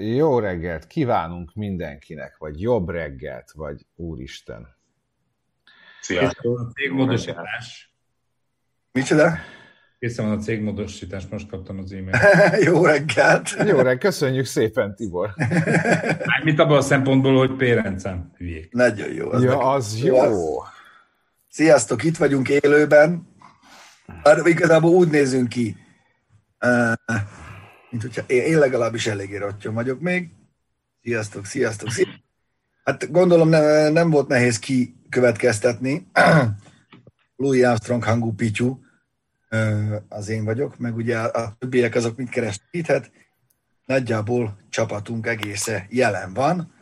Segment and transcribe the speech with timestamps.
[0.00, 4.76] Jó reggelt kívánunk mindenkinek, vagy jobb reggelt, vagy úristen.
[6.00, 6.72] Sziasztok!
[6.74, 7.94] Cégmódosítás.
[8.92, 9.32] Micsoda?
[9.98, 12.62] Készen van a cégmódosítás, most kaptam az e-mailt.
[12.68, 13.50] Jó reggelt!
[13.66, 15.34] Jó reggelt, köszönjük szépen, Tibor.
[16.44, 18.72] Mit abban a szempontból, hogy pérencem hülyék.
[18.72, 19.30] Nagyon jó.
[19.30, 19.66] Az ja, nekem.
[19.66, 20.62] az jó.
[21.48, 23.28] Sziasztok, itt vagyunk élőben.
[24.22, 25.76] Már igazából úgy nézünk ki,
[27.90, 30.28] mint hogyha én, legalábbis eléggé rottyom vagyok még.
[31.02, 32.20] Sziasztok, sziasztok, sziasztok.
[32.84, 36.06] Hát gondolom nem, nem volt nehéz kikövetkeztetni.
[37.36, 38.80] Louis Armstrong hangú pityú
[40.08, 42.14] az én vagyok, meg ugye a többiek azok
[42.70, 43.10] itt, hát
[43.84, 46.74] nagyjából csapatunk egésze jelen van,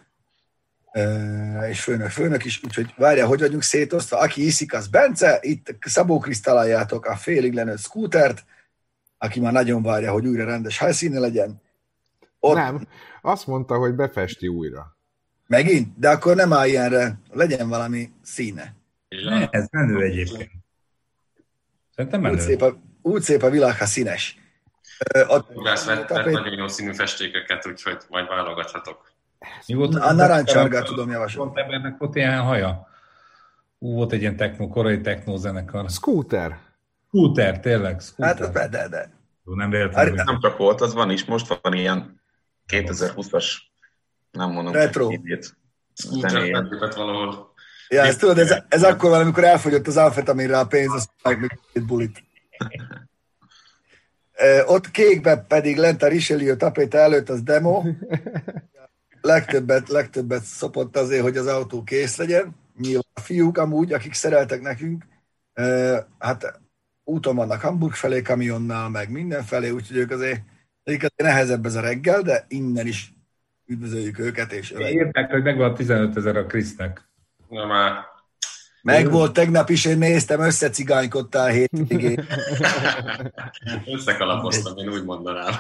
[1.68, 4.18] és főnök, főnök is, úgyhogy várja, hogy vagyunk szétosztva.
[4.18, 8.44] Aki iszik, az Bence, itt Szabó Krisz találjátok a félig lenőtt skútert,
[9.18, 11.60] aki már nagyon várja, hogy újra rendes helyszíne legyen.
[12.40, 12.54] Ott...
[12.54, 12.88] Nem,
[13.22, 14.96] azt mondta, hogy befesti újra.
[15.46, 15.98] Megint?
[15.98, 18.74] De akkor nem áll ilyenre, legyen valami színe.
[19.08, 20.50] Ne, ez menő egyébként.
[21.94, 22.34] Szerintem menő.
[22.34, 24.38] Úgy szép a, úgy szép a világ, ha színes.
[25.54, 29.12] Ugrász vett, vett nagyon jó színű festékeket, úgyhogy majd válogathatok.
[29.66, 31.52] Mi volt a narancsárgát tudom javasolni.
[31.52, 32.88] Pont embernek volt ilyen haja.
[33.78, 35.90] Ú, volt egy ilyen techno, korai techno zenekar.
[35.90, 36.58] Scooter.
[37.08, 38.00] Scooter, tényleg.
[38.00, 38.38] Scooter.
[38.38, 39.12] Hát, de, de, de.
[39.44, 40.16] Jó, nem véletlenül.
[40.16, 41.24] Hát, nem csak volt, az van is.
[41.24, 42.20] Most van ilyen
[42.72, 43.44] 2020-as,
[44.30, 44.72] nem mondom.
[44.72, 45.10] Retro.
[45.94, 47.52] Scooter valahol.
[47.88, 51.40] Ja, ezt tudod, ez, ez akkor van, amikor elfogyott az amfetaminra a pénz, azt meg
[51.40, 52.24] még egy bulit.
[54.74, 57.82] ott kékbe pedig lent a Richelieu tapéta előtt az demo.
[59.20, 62.56] Legtöbbet, legtöbbet szopott azért, hogy az autó kész legyen.
[62.76, 65.04] Nyilván a fiúk amúgy, akik szereltek nekünk,
[66.18, 66.60] hát
[67.08, 70.40] úton vannak Hamburg felé kamionnal, meg mindenfelé, úgyhogy ők azért,
[70.84, 73.12] ők azért nehezebb ez a reggel, de innen is
[73.66, 74.52] üdvözöljük őket.
[74.52, 77.08] És Értek, hogy megvan 15 ezer a Krisznek.
[77.48, 77.92] Na már.
[78.82, 82.26] Meg volt tegnap is, én néztem, összecigánykodtál hétvégén.
[83.94, 85.54] Összekalapoztam, én úgy mondanám.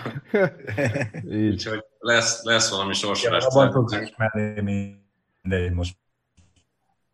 [1.30, 1.52] Így.
[1.52, 3.42] Úgyhogy lesz, lesz valami sorsolás.
[3.42, 5.96] Ja, abban tudsz ismerni mindegy most.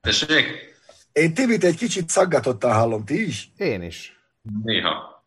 [0.00, 0.72] Tessék?
[1.12, 3.50] Én Tibit egy kicsit szaggatottan hallom, ti is?
[3.56, 4.13] Én is.
[4.62, 5.24] Néha.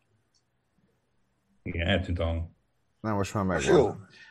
[1.62, 2.50] Igen, eltűnt a
[3.00, 3.76] Na most már megvan.
[3.76, 3.90] Jó.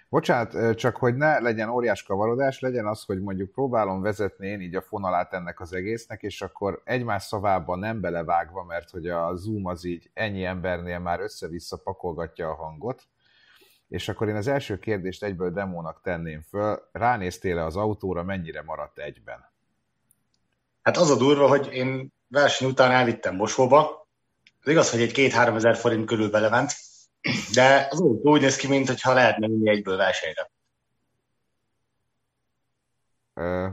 [0.09, 4.75] Bocsánat, csak hogy ne legyen óriás kavarodás, legyen az, hogy mondjuk próbálom vezetni én így
[4.75, 9.65] a fonalát ennek az egésznek, és akkor egymás szavába nem belevágva, mert hogy a Zoom
[9.65, 13.07] az így ennyi embernél már össze-vissza pakolgatja a hangot,
[13.87, 16.89] és akkor én az első kérdést egyből demónak tenném föl.
[16.91, 19.51] Ránéztél-e az autóra, mennyire maradt egyben?
[20.81, 24.06] Hát az a durva, hogy én verseny után elvittem Mosóba.
[24.67, 26.71] Az igaz, hogy egy két-három ezer forint körül belement,
[27.53, 30.51] de az autó úgy néz ki, mintha lehetne vinni egyből versenyre.
[33.33, 33.67] Ö...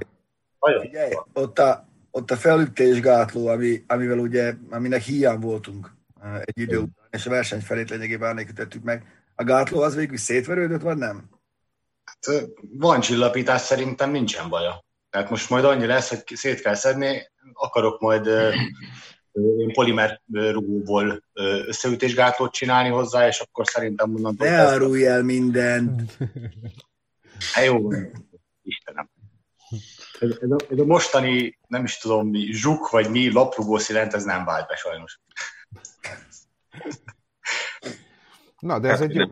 [0.80, 5.94] Figyelj, ott a, ott a felütésgátló, ami, amivel ugye, aminek hiány voltunk
[6.44, 9.24] egy idő után, és a verseny felét lényegében annék ütöttük meg.
[9.34, 11.30] A gátló az végül szétverődött, vagy nem?
[12.04, 12.44] Hát,
[12.78, 14.84] van csillapítás, szerintem nincsen baja.
[15.10, 18.28] Tehát most majd annyi lesz, hogy szét kell szedni, akarok majd
[19.34, 21.24] én polimer rugóból
[21.66, 24.34] összeütésgátlót csinálni hozzá, és akkor szerintem mondom...
[24.38, 26.16] Ne árulj el mindent!
[27.52, 27.88] Hát jó,
[28.62, 29.10] Istenem.
[30.20, 34.14] Ez, ez, a, ez a mostani, nem is tudom mi, zsuk vagy mi, laprugó szilent,
[34.14, 35.20] ez nem vált be sajnos.
[38.58, 39.24] Na, de ez egy jó...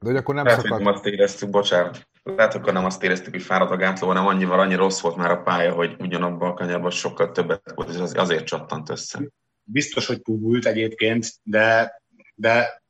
[0.00, 2.08] De hogy akkor nem nem azt éreztük, bocsánat.
[2.36, 5.30] Lehet, akkor nem azt éreztük, hogy fáradt a gátló, hanem annyival annyi rossz volt már
[5.30, 9.20] a pálya, hogy ugyanabban a kanyarban sokkal többet volt, és az azért csattant össze.
[9.62, 12.00] Biztos, hogy púbult egyébként, de,
[12.34, 12.82] de,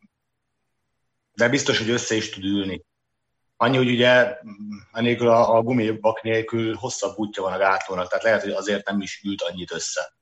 [1.32, 2.84] de biztos, hogy össze is tud ülni.
[3.56, 4.38] Annyi, hogy ugye
[4.92, 9.00] enélkül a, a gumibak nélkül hosszabb útja van a gátlónak, tehát lehet, hogy azért nem
[9.00, 10.16] is ült annyit össze.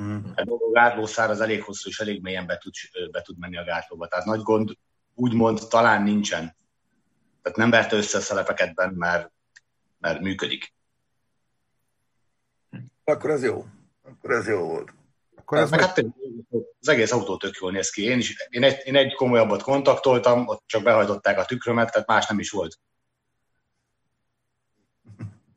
[0.00, 0.18] Mm.
[0.34, 2.74] A gátlószár az elég hosszú, és elég mélyen be tud,
[3.10, 4.06] be tud menni a gátlóba.
[4.06, 4.76] Tehát nagy gond
[5.14, 6.60] úgymond talán nincsen.
[7.42, 9.32] Tehát nem verte össze a szelepeket benne, mert,
[9.98, 10.74] mert működik.
[13.04, 13.64] Akkor ez jó.
[14.02, 14.92] Akkor ez jó volt.
[15.36, 15.80] Akkor ez meg...
[15.80, 16.04] hát,
[16.80, 18.04] az egész autó tök jól néz ki.
[18.04, 22.26] Én, is, én, egy, én egy komolyabbat kontaktoltam, ott csak behajtották a tükrömet, tehát más
[22.26, 22.78] nem is volt.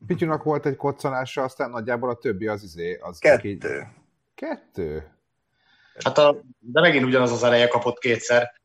[0.06, 2.96] Pityunak volt egy koccanása, aztán nagyjából a többi az izé.
[2.96, 3.48] Az Kettő.
[3.48, 3.66] Így...
[4.34, 5.10] Kettő?
[6.04, 8.60] Hát a, de megint ugyanaz az eleje kapott kétszer.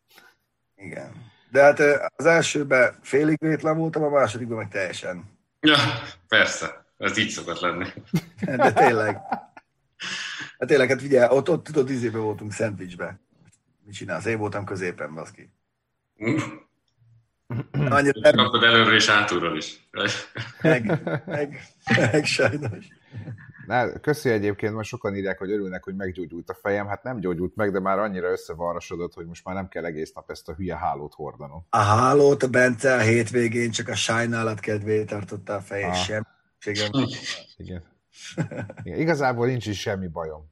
[0.75, 1.30] Igen.
[1.51, 1.79] De hát
[2.15, 5.23] az elsőben félig vétlen voltam, a másodikban meg teljesen.
[5.59, 5.77] Ja,
[6.27, 6.85] persze.
[6.97, 7.85] Ez így szokott lenni.
[8.41, 9.17] De tényleg.
[10.57, 13.19] Hát tényleg, hát figyelj, ott, ott tudod, izébe voltunk szendvicsbe.
[13.85, 14.25] Mit csinálsz?
[14.25, 15.53] Én voltam középen, baszki.
[17.71, 19.87] Annyira nem Kapod előről és hátulról is.
[20.61, 22.85] meg, meg, meg sajnos.
[23.67, 26.87] Na, köszi egyébként, most sokan írják, hogy örülnek, hogy meggyógyult a fejem.
[26.87, 30.29] Hát nem gyógyult meg, de már annyira összevarrasodott, hogy most már nem kell egész nap
[30.31, 31.65] ezt a hülye hálót hordanom.
[31.69, 35.93] A hálót, a Bence a hétvégén csak a sajnálat kedvéért tartotta a fejét, Ah.
[35.95, 36.27] sem.
[36.65, 36.91] Igen.
[37.57, 37.83] Igen.
[38.83, 40.51] Igazából nincs is semmi bajom.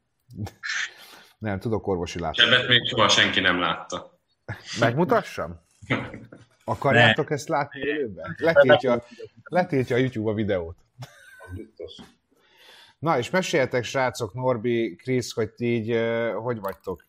[1.38, 2.44] Nem, tudok orvosi látni.
[2.44, 4.20] Sebet még soha senki nem látta.
[4.80, 5.60] Megmutassam?
[6.64, 8.36] Akarjátok ezt látni élőben?
[8.38, 9.04] Letiltja,
[9.44, 10.78] letiltja a YouTube a videót.
[11.54, 11.92] Biztos.
[13.00, 15.98] Na, és meséljetek, srácok, Norbi, Krisz, hogy ti így,
[16.34, 17.06] hogy vagytok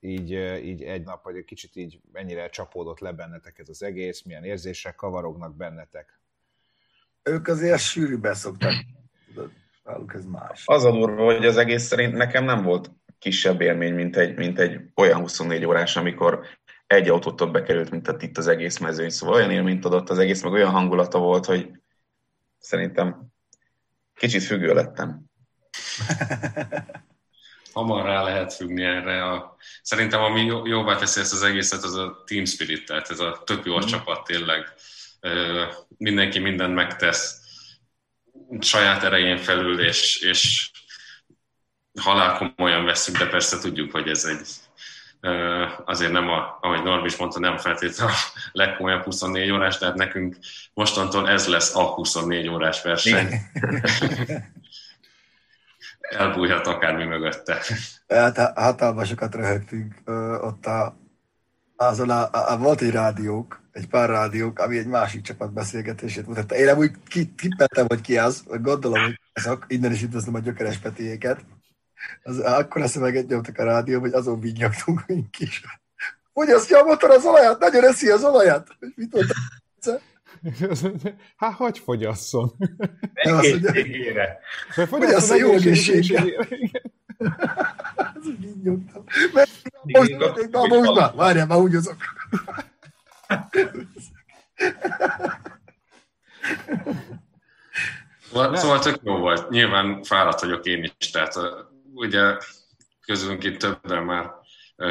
[0.00, 0.30] így,
[0.64, 4.44] így egy nap, vagy egy kicsit így mennyire csapódott le bennetek ez az egész, milyen
[4.44, 6.20] érzések kavarognak bennetek.
[7.22, 8.72] Ők azért sűrűben szoktak.
[9.26, 9.50] Tudod,
[9.84, 10.62] náluk ez más.
[10.66, 14.58] Az a durva, hogy az egész szerint nekem nem volt kisebb élmény, mint egy, mint
[14.58, 16.46] egy olyan 24 órás, amikor
[16.86, 19.10] egy autót többbe került, mint a itt az egész mezőny.
[19.10, 21.70] Szóval olyan élményt adott az egész, meg olyan hangulata volt, hogy
[22.58, 23.31] szerintem
[24.14, 25.24] kicsit függő lettem.
[27.72, 29.24] Hamar rá lehet függni erre.
[29.24, 29.56] A...
[29.82, 33.42] Szerintem ami jó, jóvá teszi ezt az egészet, az a team spirit, tehát ez a
[33.46, 34.74] tök jó a csapat tényleg.
[35.96, 37.40] Mindenki mindent megtesz
[38.60, 40.70] saját erején felül, és, és
[42.00, 44.46] halál komolyan veszünk, de persze tudjuk, hogy ez egy
[45.84, 50.36] azért nem, a, ahogy Norbi is mondta, nem feltétlenül a legkomolyabb 24 órás, tehát nekünk
[50.74, 53.28] mostantól ez lesz a 24 órás verseny.
[56.00, 57.58] Elbújhat akármi mögötte.
[58.08, 59.94] Hát hatalmas sokat röhögtünk
[60.40, 60.96] ott a,
[61.76, 66.26] azon a, a, a, volt egy rádiók, egy pár rádiók, ami egy másik csapat beszélgetését
[66.26, 66.54] mutatta.
[66.54, 70.38] Én amúgy ki, tippeltem, hogy ki az, vagy gondolom, hogy ezek, innen is üdvözlöm a
[70.38, 71.44] gyökeres Petiéket.
[72.22, 75.62] Az, akkor szemeget nyomtak a rádió, hogy azon vigyogtunk, hogy kis.
[76.32, 77.60] Hogy az a motor az olajat?
[77.60, 78.68] Nagyon eszi az olajat.
[78.94, 79.34] Mit mondta?
[81.36, 82.52] Hát, hogy fogyasszon?
[83.14, 84.38] Azt Egészségére.
[84.74, 86.48] Hogy Fogyasszon jó egészségére.
[87.96, 89.04] az úgy vinyogtam.
[89.32, 89.50] Mert
[89.82, 90.18] most,
[90.68, 91.96] most már, várjál, már úgy azok.
[98.32, 99.50] Szóval, szóval tök jó volt.
[99.50, 101.34] Nyilván fáradt vagyok én is, tehát
[101.94, 102.36] ugye
[103.06, 104.30] közülünk itt többen már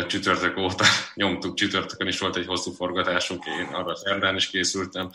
[0.08, 5.10] csütörtök óta nyomtuk, csütörtökön is volt egy hosszú forgatásunk, én arra szerdán is készültem,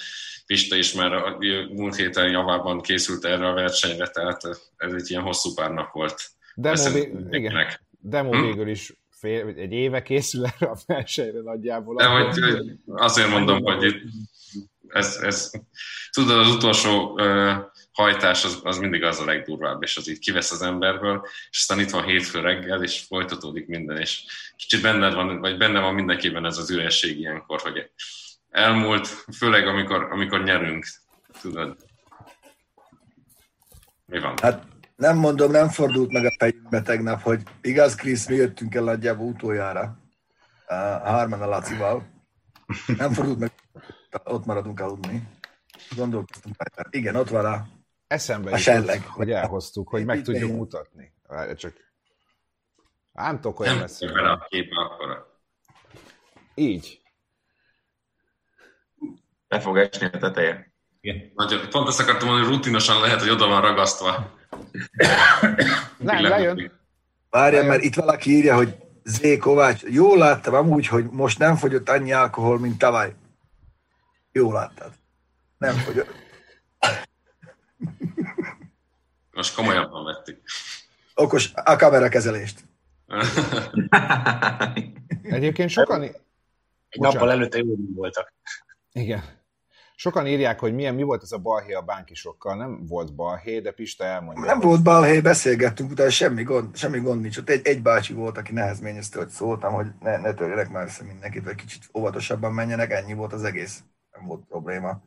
[0.46, 1.36] Pista is már a
[1.68, 4.40] múlt héten javában készült erre a versenyre, tehát
[4.76, 6.30] ez egy ilyen hosszú pár nap volt.
[6.54, 7.68] Demo, vég, igen,
[8.00, 8.42] demo Hm?
[8.42, 11.96] végül is fél, egy éve készül erre a versenyre nagyjából.
[11.96, 12.40] De hogy
[12.86, 14.02] azért mondom, hogy itt
[14.88, 15.50] ez, ez,
[16.10, 17.56] tudod, az utolsó uh,
[17.96, 21.80] hajtás az, az mindig az a legdurvább, és az így kivesz az emberből, és aztán
[21.80, 24.24] itt van hétfő reggel, és folytatódik minden, és
[24.56, 27.90] kicsit benned van, vagy benne van mindenkiben ez az üresség ilyenkor, hogy
[28.50, 29.06] elmúlt,
[29.36, 30.86] főleg amikor, amikor nyerünk,
[31.40, 31.76] tudod.
[34.06, 34.34] Mi van?
[34.42, 38.82] Hát nem mondom, nem fordult meg a fejünkbe tegnap, hogy igaz, Krisz, mi jöttünk el
[38.82, 39.98] nagyjából utoljára.
[40.66, 42.06] A hárman a Lacival.
[42.96, 43.52] Nem fordult meg,
[44.24, 45.28] ott maradunk aludni.
[45.96, 46.54] Gondolkoztunk.
[46.90, 47.75] Igen, ott van a...
[48.06, 49.06] Eszembe A jutott, selleg.
[49.06, 51.12] hogy elhoztuk, hogy meg tudjuk mutatni.
[51.26, 51.72] Várj, Csak
[53.12, 54.12] nem tudok olyan Nem messze.
[54.12, 55.34] bele a képbe akkor.
[56.54, 57.00] Így.
[59.48, 60.72] Le fog esni a teteje.
[61.00, 61.32] Igen.
[61.34, 64.34] Nagyon, pont azt akartam mondani, hogy rutinosan lehet, hogy oda van ragasztva.
[65.98, 66.72] Nem, lejön.
[67.30, 69.38] Várjál, mert itt valaki írja, hogy Z.
[69.38, 73.14] Kovács, jól láttam amúgy, hogy most nem fogyott annyi alkohol, mint tavaly.
[74.32, 74.92] Jól láttad.
[75.58, 76.25] Nem fogyott.
[79.36, 80.40] Most komolyabban vettük.
[81.14, 82.64] Okos a kamerakezelést.
[85.22, 86.02] Egyébként sokan...
[86.02, 88.32] Egy nappal előtte jó voltak.
[88.92, 89.22] Igen.
[89.96, 92.56] Sokan írják, hogy milyen, mi volt ez a balhé a bánkisokkal.
[92.56, 94.44] Nem volt balhé, de Pista elmondja.
[94.44, 97.36] Nem volt balhely, beszélgettünk, utána semmi gond, semmi gond nincs.
[97.36, 101.04] Ott egy, egy bácsi volt, aki nehezményezte, hogy szóltam, hogy ne, ne törjenek már össze
[101.04, 103.84] mindenkit, vagy kicsit óvatosabban menjenek, ennyi volt az egész.
[104.12, 105.02] Nem volt probléma.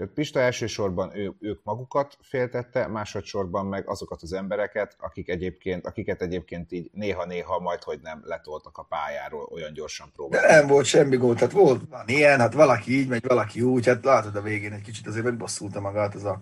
[0.00, 6.22] Tehát Pista elsősorban ő, ők magukat féltette, másodszorban meg azokat az embereket, akik egyébként, akiket
[6.22, 10.50] egyébként így néha-néha majd, hogy nem letoltak a pályáról, olyan gyorsan De próbáltak.
[10.50, 14.04] nem volt semmi gond, tehát volt van ilyen, hát valaki így megy, valaki úgy, hát
[14.04, 16.38] látod a végén egy kicsit azért megbosszulta magát ez a,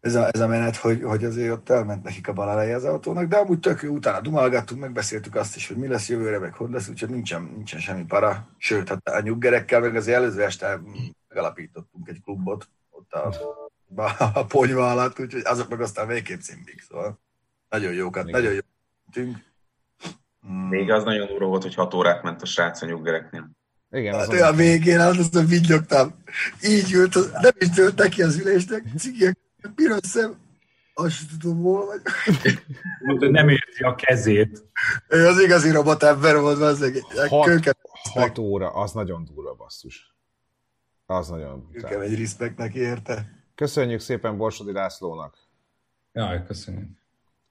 [0.00, 2.84] ez a, ez a menet, hogy, hogy azért ott elment nekik a bal eleje az
[2.84, 6.54] autónak, de amúgy tök jó, utána dumálgattunk, megbeszéltük azt is, hogy mi lesz jövőre, meg
[6.54, 8.48] hogy lesz, úgyhogy nincsen, nincsen semmi para.
[8.58, 10.80] Sőt, hát a nyuggerekkel, meg az előző este
[11.34, 13.34] megalapítottunk egy klubot ott a,
[14.34, 17.20] a ponyva alatt, úgyhogy azok meg aztán végképp cimbik, szóval
[17.68, 18.40] nagyon jókat, Igen.
[18.40, 18.60] nagyon jó.
[19.12, 19.36] tünk.
[20.48, 20.68] Mm.
[20.68, 23.50] Még az nagyon durva volt, hogy hat órát ment a srác a nyuggereknél.
[23.90, 26.14] Igen, Hát azon- olyan végén, hát azt a viggyogtam.
[26.62, 29.38] Így ült, az- nem is tört neki az ülésnek, cigiek,
[29.74, 30.36] piros szem,
[30.94, 32.00] azt sem tudom, hol vagy.
[33.04, 34.62] Mondta, nem érzi a kezét.
[35.08, 37.74] Ő az igazi robotember volt, az Hat, kőkev,
[38.12, 40.13] hat óra, az nagyon durva basszus.
[41.06, 42.02] Az nagyon brutál.
[42.02, 43.44] egy respect neki érte.
[43.54, 45.38] Köszönjük szépen Borsodi Lászlónak.
[46.12, 46.98] Jaj, köszönöm.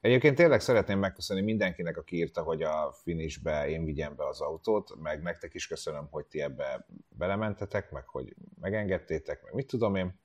[0.01, 4.95] Egyébként tényleg szeretném megköszönni mindenkinek, aki írta, hogy a finishbe én vigyem be az autót,
[5.01, 10.19] meg nektek is köszönöm, hogy ti ebbe belementetek, meg hogy megengedtétek, meg mit tudom én.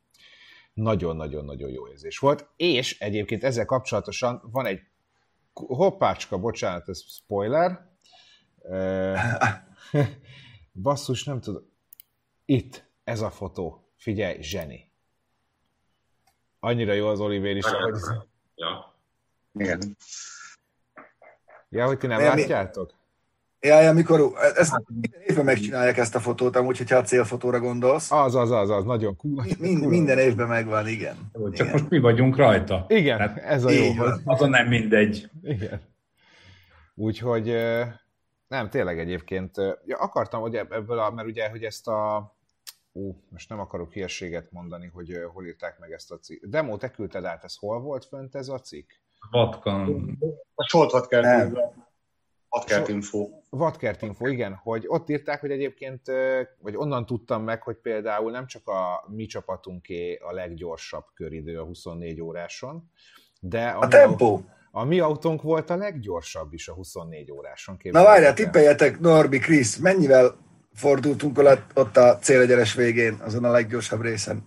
[0.75, 2.49] Nagyon-nagyon-nagyon jó érzés volt.
[2.57, 4.81] És egyébként ezzel kapcsolatosan van egy
[5.53, 7.89] hoppácska, bocsánat, ez spoiler.
[10.83, 11.63] Basszus, nem tudom.
[12.45, 13.89] Itt, ez a fotó.
[13.97, 14.91] Figyelj, zseni.
[16.61, 17.95] Annyira jó az Oliver is, hogy...
[18.55, 18.95] Ja.
[19.55, 19.97] Igen.
[21.69, 22.97] Ja, hogy ti nem Nem, mi- látjátok?
[23.61, 28.11] Ja, ja, mikor, ezt minden évben megcsinálják ezt a fotót, amúgy, hogyha a célfotóra gondolsz.
[28.13, 29.45] Az, az, az, az, nagyon cool.
[29.59, 31.17] Mind, minden évben megvan, igen.
[31.33, 31.69] Csak igen.
[31.71, 32.85] most mi vagyunk rajta.
[32.89, 33.95] Igen, Hát ez a jó.
[33.95, 34.21] van.
[34.25, 35.31] Azon nem mindegy.
[35.43, 35.81] Igen.
[36.95, 37.55] Úgyhogy
[38.49, 42.33] nem, tényleg egyébként, ja, akartam, hogy ebb- ebből a, mert ugye, hogy ezt a
[42.99, 46.45] ú, most nem akarok hírséget mondani, hogy ö, hol írták meg ezt a cikk.
[46.45, 48.91] Demo, te küldted át, ez hol volt fönt ez a cikk?
[49.31, 50.19] Vatkan.
[50.55, 51.59] A Soltvat kell Nem.
[52.49, 53.29] Vadkert info.
[53.51, 56.03] Vadkert Info, igen, hogy ott írták, hogy egyébként,
[56.59, 61.65] vagy onnan tudtam meg, hogy például nem csak a mi csapatunké a leggyorsabb köridő a
[61.65, 62.91] 24 óráson,
[63.41, 64.41] de a, A tempó.
[64.71, 67.77] a mi autónk volt a leggyorsabb is a 24 óráson.
[67.83, 68.35] Na várjál, el.
[68.35, 70.37] tippeljetek, Norbi, Krisz, mennyivel
[70.79, 74.47] fordultunk ott- ott a célegyenes végén, azon a leggyorsabb részen?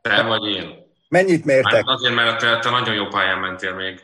[0.00, 0.86] Te vagy én.
[1.08, 1.72] Mennyit mértek?
[1.72, 4.00] Hát azért, mert te, te nagyon jó pályán mentél még.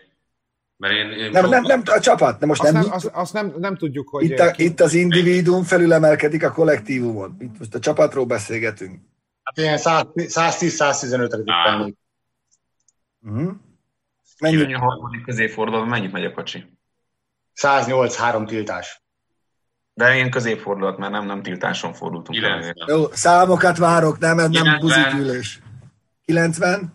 [0.76, 3.32] Mert én, én Nem, nem, nem, a csapat, de most Azt nem, nem, azt, azt
[3.32, 4.24] nem, nem tudjuk, hogy...
[4.24, 7.36] itt, a, ki- itt az individuum felülemelkedik a kollektívumon.
[7.38, 9.00] Itt most a csapatról beszélgetünk.
[9.42, 11.96] Hát ilyen 100 110-115-re tippelnék.
[13.22, 13.52] Uh-huh.
[14.40, 14.74] Mennyi?
[14.74, 16.78] a harmadik középfordulóban mennyit megy a kocsi?
[17.52, 19.03] 108 három tiltás.
[19.94, 22.58] De én középfordulat, mert nem, nem tiltáson fordultunk el.
[22.60, 22.88] 90.
[22.88, 24.80] Jó, számokat várok, nem, ez nem 90.
[24.80, 25.60] buzikülés.
[26.24, 26.94] 90?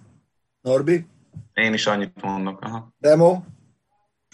[0.62, 1.08] Norbi?
[1.53, 2.62] Én is annyit mondok.
[2.62, 2.94] Aha.
[2.98, 3.41] Demo?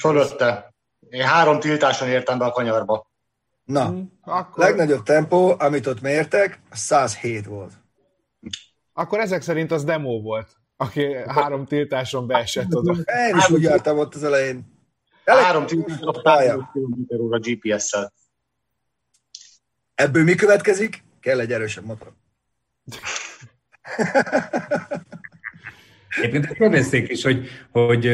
[0.02, 0.74] Fölötte.
[1.10, 3.08] Én három tiltáson értem be a kanyarba.
[3.64, 7.72] Na, Hm, Akkor, legnagyobb tempó, amit ott mértek, az 107 volt.
[8.94, 12.92] akkor ezek szerint az demo volt, aki három tiltáson beesett oda.
[13.30, 14.74] Én is úgy jártam ott az elején.
[15.24, 18.14] Elég Három tiltáson a a GPS-szel.
[19.96, 21.04] Ebből mi következik?
[21.20, 22.14] Kell egy erősebb motor.
[26.22, 28.12] Egyébként kérdezték is, hogy, hogy,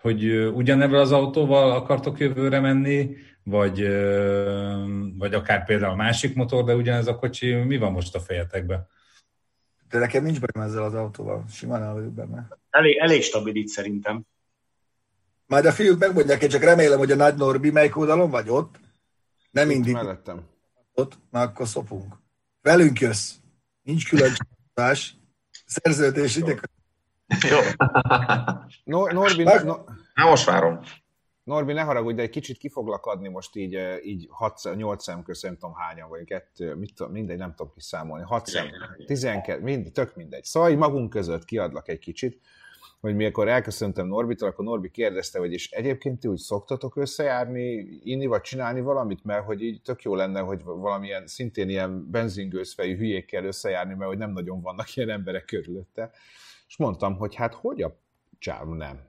[0.00, 3.80] hogy ugyanebből az autóval akartok jövőre menni, vagy,
[5.18, 8.88] vagy akár például a másik motor, de ugyanez a kocsi, mi van most a fejetekben?
[9.88, 11.44] De nekem nincs bajom ezzel az autóval.
[11.50, 12.48] Simán el vagyok benne.
[12.70, 14.22] Elég, elég stabil itt szerintem.
[15.46, 18.80] Majd a fiúk megmondják, én csak remélem, hogy a nagy Norbi melyik oldalon vagy ott.
[19.50, 20.50] Nem mindig Mellettem.
[20.94, 22.14] Ott, na akkor szopunk.
[22.60, 23.34] Velünk jössz.
[23.82, 25.16] Nincs külön csatás.
[25.66, 26.60] Szerződés ide.
[27.50, 27.58] Jó.
[28.84, 29.74] No, Norbi, Meg- no,
[30.14, 30.80] Na most várom.
[31.44, 35.02] Norbi, ne haragudj, de egy kicsit ki foglak adni most így, eh, így 6, 8
[35.02, 38.66] szem közt, nem tudom hányan vagy, kettő, mit tudom, mindegy, nem tudom kiszámolni, 6 szem,
[39.06, 40.44] 12, mind, tök mindegy.
[40.44, 42.40] Szóval így magunk között kiadlak egy kicsit,
[43.02, 48.26] hogy mikor elköszöntem Norbitól, akkor Norbi kérdezte, hogy és egyébként ti úgy szoktatok összejárni, inni
[48.26, 53.44] vagy csinálni valamit, mert hogy így tök jó lenne, hogy valamilyen, szintén ilyen benzingőzfejű hülyékkel
[53.44, 56.10] összejárni, mert hogy nem nagyon vannak ilyen emberek körülötte.
[56.68, 57.98] És mondtam, hogy hát hogy a
[58.38, 59.00] csáv nem.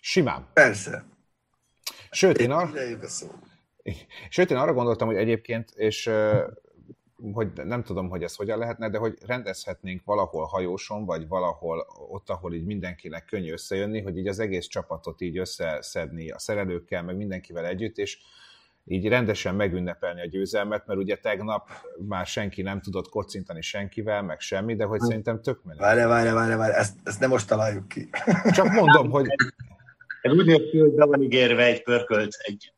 [0.00, 0.46] Simán.
[0.52, 1.04] Persze.
[2.10, 3.26] Sőt, én arra, Idejük a szó.
[4.28, 6.10] Sőt, én arra gondoltam, hogy egyébként, és
[7.32, 12.28] hogy nem tudom, hogy ez hogyan lehetne, de hogy rendezhetnénk valahol hajóson, vagy valahol ott,
[12.30, 17.16] ahol így mindenkinek könnyű összejönni, hogy így az egész csapatot így összeszedni a szerelőkkel, meg
[17.16, 18.18] mindenkivel együtt, és
[18.84, 21.68] így rendesen megünnepelni a győzelmet, mert ugye tegnap
[22.08, 25.78] már senki nem tudott kocintani senkivel, meg semmi, de hogy szerintem tök menő.
[25.78, 28.08] Várj, várj, várj, várj, ezt, ezt nem most találjuk ki.
[28.50, 29.26] Csak mondom, hogy
[30.22, 32.72] Ez úgy néz ki, hogy be van ígérve egy pörkölt, egy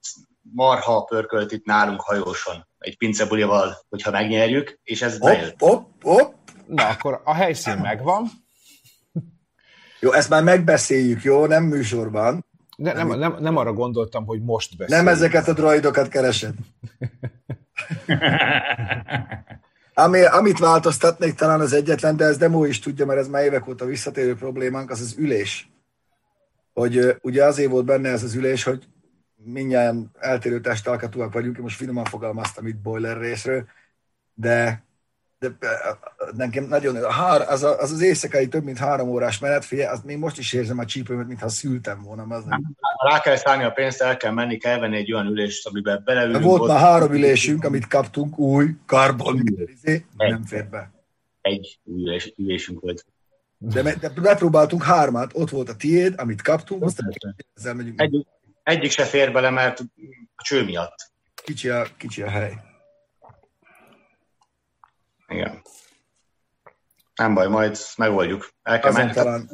[0.52, 5.58] marha pörkölt itt nálunk hajóson, egy pincebulival, hogyha megnyerjük, és ez bejött.
[5.58, 6.34] Hopp, hopp, hopp.
[6.66, 8.30] na akkor a helyszín megvan,
[10.04, 11.46] Jó, ezt már megbeszéljük, jó?
[11.46, 12.46] Nem műsorban.
[12.76, 15.04] de nem, nem, nem arra gondoltam, hogy most beszélünk.
[15.04, 16.54] Nem ezeket a droidokat keresed.
[19.94, 23.68] Ami, amit változtatnék talán az egyetlen, de ez Demo is tudja, mert ez már évek
[23.68, 25.68] óta visszatérő problémánk, az az ülés.
[26.72, 28.84] Hogy ugye azért volt benne ez az ülés, hogy
[29.44, 33.64] mindjárt eltérő testalkatúak vagyunk, most finoman fogalmaztam itt boiler részről,
[34.34, 34.84] de,
[35.38, 35.56] de
[36.36, 40.04] nekem nagyon, hár, az, a, az, az éjszakai több mint három órás menet, figyelj, azt
[40.04, 42.34] még most is érzem a csípőmet, mintha szültem volna.
[42.34, 42.62] Az nem.
[43.10, 46.44] Rá kell szállni a pénzt, el kell menni, kell venni egy olyan ülést, amiben beleülünk.
[46.44, 46.68] Volt ott...
[46.68, 49.42] már három ülésünk, amit kaptunk, új, karbon,
[50.16, 50.92] nem fér be.
[51.40, 53.04] Egy ülés, ülésünk volt.
[53.58, 57.12] De, de bepróbáltunk hármat, ott volt a tiéd, amit kaptunk, aztán
[57.54, 58.00] ezzel megyünk.
[58.00, 58.26] Egy,
[58.64, 59.80] egyik se fér bele, mert
[60.34, 61.12] a cső miatt.
[61.34, 62.54] Kicsi a, kicsi a hely.
[65.28, 65.62] Igen.
[67.14, 68.50] Nem baj, majd megoldjuk.
[68.62, 69.12] El kell menni.
[69.12, 69.50] Talán...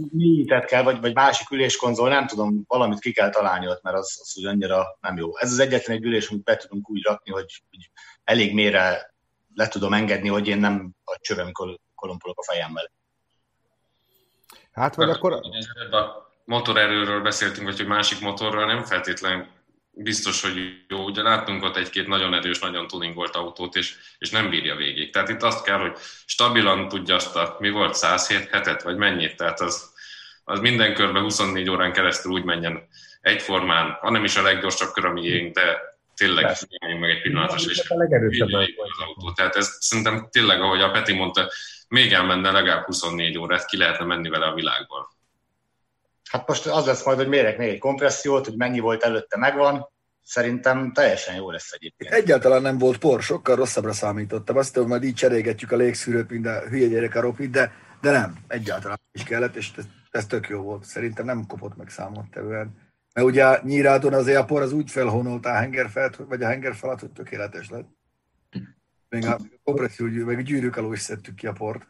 [0.67, 4.39] Kell, vagy, vagy másik üléskonzol, nem tudom, valamit ki kell találni ott, mert az, az
[4.39, 5.37] úgy annyira nem jó.
[5.37, 7.91] Ez az egyetlen egy ülés, amit be tudunk úgy rakni, hogy, hogy
[8.25, 9.15] elég mélyre
[9.55, 11.53] le tudom engedni, hogy én nem a csövem
[11.95, 12.91] kolompolok a fejemmel.
[14.73, 15.41] Hát, vagy akkor...
[16.51, 19.47] Motorerőről beszéltünk, vagy hogy másik motorról nem feltétlenül
[19.91, 21.05] biztos, hogy jó.
[21.05, 25.13] Ugye láttunk ott egy-két nagyon erős, nagyon tuningolt autót, és, és nem bírja végig.
[25.13, 25.93] Tehát itt azt kell, hogy
[26.27, 29.93] stabilan tudja azt a, mi volt, 107 hetet, vagy mennyit, tehát az,
[30.45, 32.89] az minden körben 24 órán keresztül úgy menjen
[33.21, 35.81] egyformán, hanem is a leggyorsabb kör a miénk, de
[36.17, 36.57] tényleg
[37.01, 39.33] meg egy pillanatra, és az autó.
[39.33, 41.51] Tehát ez szerintem tényleg, ahogy a Peti mondta,
[41.89, 45.19] még elmenne legalább 24 órát, ki lehetne menni vele a világból.
[46.31, 49.89] Hát most az lesz majd, hogy mérek még egy kompressziót, hogy mennyi volt előtte megvan,
[50.23, 52.13] szerintem teljesen jó lesz egyébként.
[52.13, 54.57] Egyáltalán nem volt por, sokkal rosszabbra számítottam.
[54.57, 58.11] Azt hogy majd így cserélgetjük a légszűrőt, mint a hülye gyerek a ropit, de, de
[58.11, 60.85] nem, egyáltalán is kellett, és ez, ez tök jó volt.
[60.85, 62.89] Szerintem nem kopott meg számottevően.
[63.15, 67.71] Mert ugye nyírádon az por az úgy felhonolt a hengerfelt, vagy a hengerfalat, hogy tökéletes
[67.71, 67.89] lett.
[69.09, 71.87] Még a kompresszió, meg a gyűrűk alól is szedtük ki a port.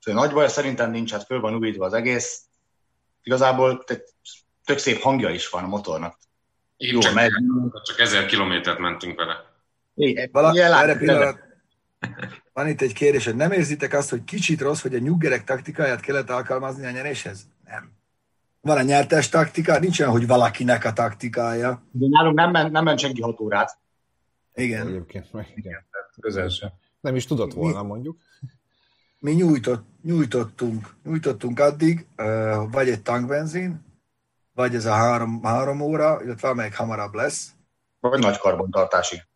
[0.00, 2.47] Szóval nagy baj szerintem nincs, hát föl van újítva az egész.
[3.28, 3.84] Igazából
[4.64, 6.18] tök szép hangja is van a motornak.
[6.76, 7.30] Így Jó, csak, megy.
[7.82, 9.34] csak ezer kilométert mentünk vele.
[9.94, 11.38] Igen, Vala, erre pillanat,
[12.52, 16.00] van itt egy kérdés, hogy nem érzitek azt, hogy kicsit rossz, hogy a nyuggerek taktikáját
[16.00, 17.48] kellett alkalmazni a nyeréshez?
[17.64, 17.92] Nem.
[18.60, 21.82] Van a nyertes taktika, nincs olyan, hogy valakinek a taktikája.
[21.90, 23.78] De nálunk nem, ment, nem ment senki hat órát.
[24.54, 24.86] Igen.
[24.86, 25.86] Egyébként meg igen.
[26.20, 26.70] Közel sem.
[27.00, 28.18] Nem is tudott volna, mi, mondjuk.
[29.18, 32.06] Mi nyújtott, nyújtottunk, nyújtottunk addig,
[32.70, 33.86] vagy egy tankbenzin,
[34.54, 37.50] vagy ez a három, három óra, illetve amelyik hamarabb lesz.
[38.00, 39.26] Vagy nagy karbontartásig.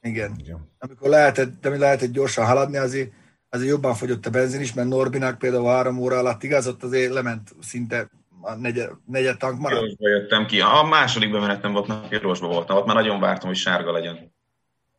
[0.00, 0.34] Igen.
[0.38, 0.70] Igen.
[0.78, 3.12] Amikor lehetett, de mi lehetett gyorsan haladni, azért,
[3.48, 7.12] azért jobban fogyott a benzin is, mert Norbinak például három óra alatt igaz, ott azért
[7.12, 9.80] lement szinte a negyed, negyed tank maradt.
[9.80, 10.60] Pirosba jöttem ki.
[10.60, 12.76] A második bemenetem volt, pirosba voltam.
[12.76, 14.32] Ott már nagyon vártam, hogy sárga legyen.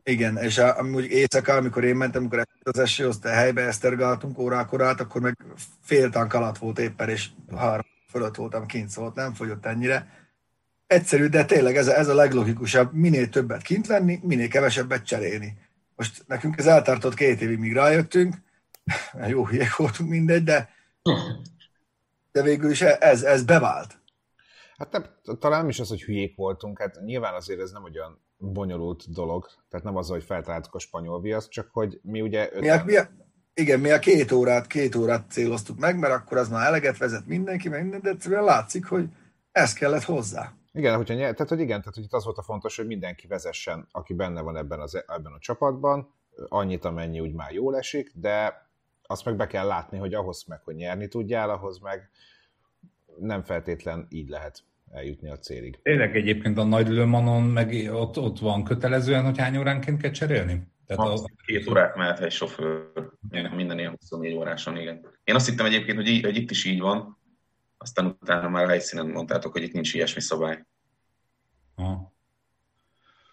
[0.03, 4.99] Igen, és amúgy éjszaka, amikor én mentem, amikor az eső, azt helybe esztergáltunk órákor át,
[4.99, 5.37] akkor meg
[5.81, 10.19] fél tank alatt volt éppen, és három fölött voltam kint, szóval nem fogyott ennyire.
[10.87, 15.57] Egyszerű, de tényleg ez a, ez a leglogikusabb, minél többet kint lenni, minél kevesebbet cserélni.
[15.95, 18.35] Most nekünk ez eltartott két évig, míg rájöttünk,
[19.27, 20.69] jó hülyek voltunk mindegy, de,
[22.31, 23.99] de végül is ez, ez bevált.
[24.77, 25.05] Hát nem,
[25.39, 29.45] talán nem is az, hogy hülyék voltunk, hát nyilván azért ez nem olyan bonyolult dolog,
[29.69, 32.49] tehát nem az, hogy feltaláltuk a spanyol viaszt, csak hogy mi ugye...
[32.59, 33.09] Mi a, mi a,
[33.53, 37.25] igen, mi a két órát, két órát céloztuk meg, mert akkor az már eleget vezet
[37.25, 39.09] mindenki, meg minden, de egyszerűen látszik, hogy
[39.51, 40.53] ez kellett hozzá.
[40.73, 43.87] Igen, hogyha tehát, hogy igen, tehát hogy itt az volt a fontos, hogy mindenki vezessen,
[43.91, 46.13] aki benne van ebben, az, ebben a csapatban,
[46.47, 48.67] annyit, amennyi úgy már jól esik, de
[49.03, 52.09] azt meg be kell látni, hogy ahhoz meg, hogy nyerni tudjál, ahhoz meg
[53.17, 55.79] nem feltétlen így lehet eljutni a célig.
[55.81, 60.61] Tényleg egyébként a nagy Lömanon meg ott, ott van kötelezően, hogy hány óránként kell cserélni?
[60.85, 61.25] Tehát a...
[61.45, 63.11] Két órát mehet egy sofőr,
[63.55, 65.05] minden ilyen 24 óráson, igen.
[65.23, 67.17] Én azt hittem egyébként, hogy, így, hogy itt is így van,
[67.77, 70.65] aztán utána már a helyszínen mondtátok, hogy itt nincs ilyesmi szabály.
[71.75, 72.13] Ha.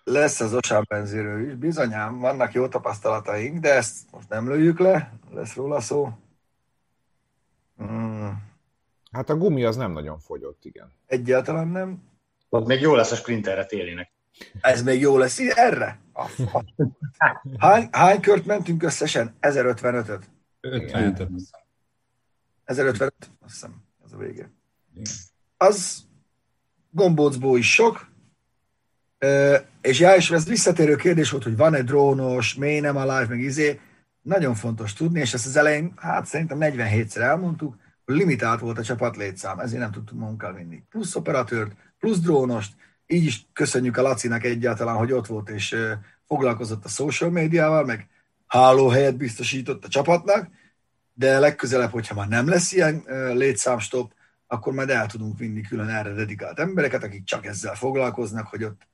[0.05, 5.19] Lesz az Osán benzéről is, bizonyám, vannak jó tapasztalataink, de ezt most nem lőjük le,
[5.31, 6.09] lesz róla szó.
[7.77, 8.48] Hmm.
[9.11, 10.93] Hát a gumi az nem nagyon fogyott, igen.
[11.07, 12.03] Egyáltalán nem.
[12.49, 14.11] Az még jó lesz a sprinterre télinek.
[14.61, 15.39] Ez még jó lesz.
[15.39, 16.01] Erre?
[17.59, 19.37] Hány, hány kört mentünk összesen?
[19.41, 20.31] 1055-öt.
[20.61, 21.29] 55
[22.65, 24.51] 1055, azt hiszem, az a vége.
[25.57, 26.05] Az
[26.91, 28.11] gombócból is sok,
[29.81, 33.41] és já, és ez visszatérő kérdés volt, hogy van-e drónos, mély nem a live, meg
[33.41, 33.81] izé.
[34.23, 37.77] Nagyon fontos tudni, és ezt az elején, hát szerintem 47-szer elmondtuk,
[38.15, 40.83] limitált volt a csapat létszám, ezért nem tudtuk magunkkal vinni.
[40.91, 42.73] Plusz operatőrt, plusz drónost,
[43.07, 45.77] így is köszönjük a Lacinak egyáltalán, hogy ott volt és
[46.27, 48.09] foglalkozott a social médiával, meg
[48.47, 50.49] hálóhelyet biztosított a csapatnak,
[51.15, 54.13] de legközelebb, hogyha már nem lesz ilyen létszámstop,
[54.47, 58.87] akkor majd el tudunk vinni külön erre dedikált embereket, akik csak ezzel foglalkoznak, hogy ott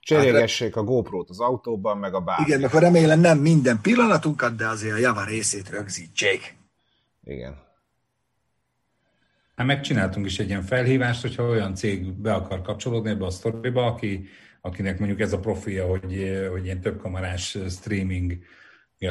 [0.00, 2.48] Cserélgessék a GoPro-t az autóban, meg a bármit.
[2.48, 6.56] Igen, akkor remélem nem minden pillanatunkat, de azért a java részét rögzítsék.
[7.24, 7.70] Igen.
[9.56, 13.86] Hát megcsináltunk is egy ilyen felhívást, hogyha olyan cég be akar kapcsolódni ebbe a sztoriba,
[13.86, 14.28] aki,
[14.60, 18.38] akinek mondjuk ez a profilja, hogy, hogy ilyen többkamerás streaming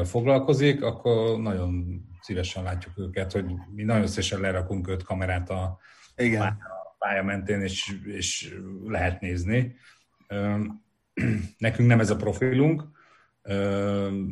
[0.04, 5.80] foglalkozik, akkor nagyon szívesen látjuk őket, hogy mi nagyon szívesen lerakunk öt kamerát a
[6.16, 6.58] Igen.
[6.98, 9.76] pálya mentén, és, és lehet nézni.
[11.58, 12.84] Nekünk nem ez a profilunk.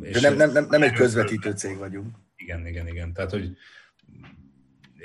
[0.00, 2.16] És nem, nem, nem, nem egy közvetítő cég vagyunk.
[2.36, 3.12] Igen, igen, igen.
[3.12, 3.56] Tehát, hogy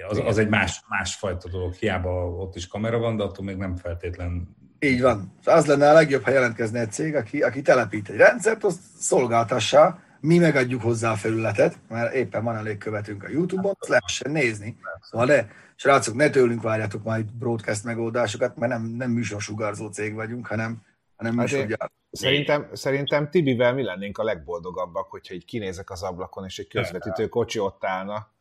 [0.08, 1.74] az, az egy más, másfajta dolog.
[1.74, 4.56] Hiába ott is kamera van, de attól még nem feltétlen...
[4.80, 5.34] Így van.
[5.44, 10.00] Az lenne a legjobb, ha jelentkezne egy cég, aki, aki telepít egy rendszert, azt szolgáltassa,
[10.20, 14.78] mi megadjuk hozzá a felületet, mert éppen van elég követünk a YouTube-on, azt lehessen nézni.
[15.02, 20.48] Szóval ne, srácok, ne tőlünk várjátok majd broadcast megoldásokat, mert nem, nem műsorsugarzó cég vagyunk,
[20.48, 20.82] hanem,
[21.16, 21.92] hanem hát műsorgyár.
[22.12, 27.28] Szerintem, szerintem Tibivel mi lennénk a legboldogabbak, hogyha így kinézek az ablakon, és egy közvetítő
[27.28, 28.34] kocsi ott állna.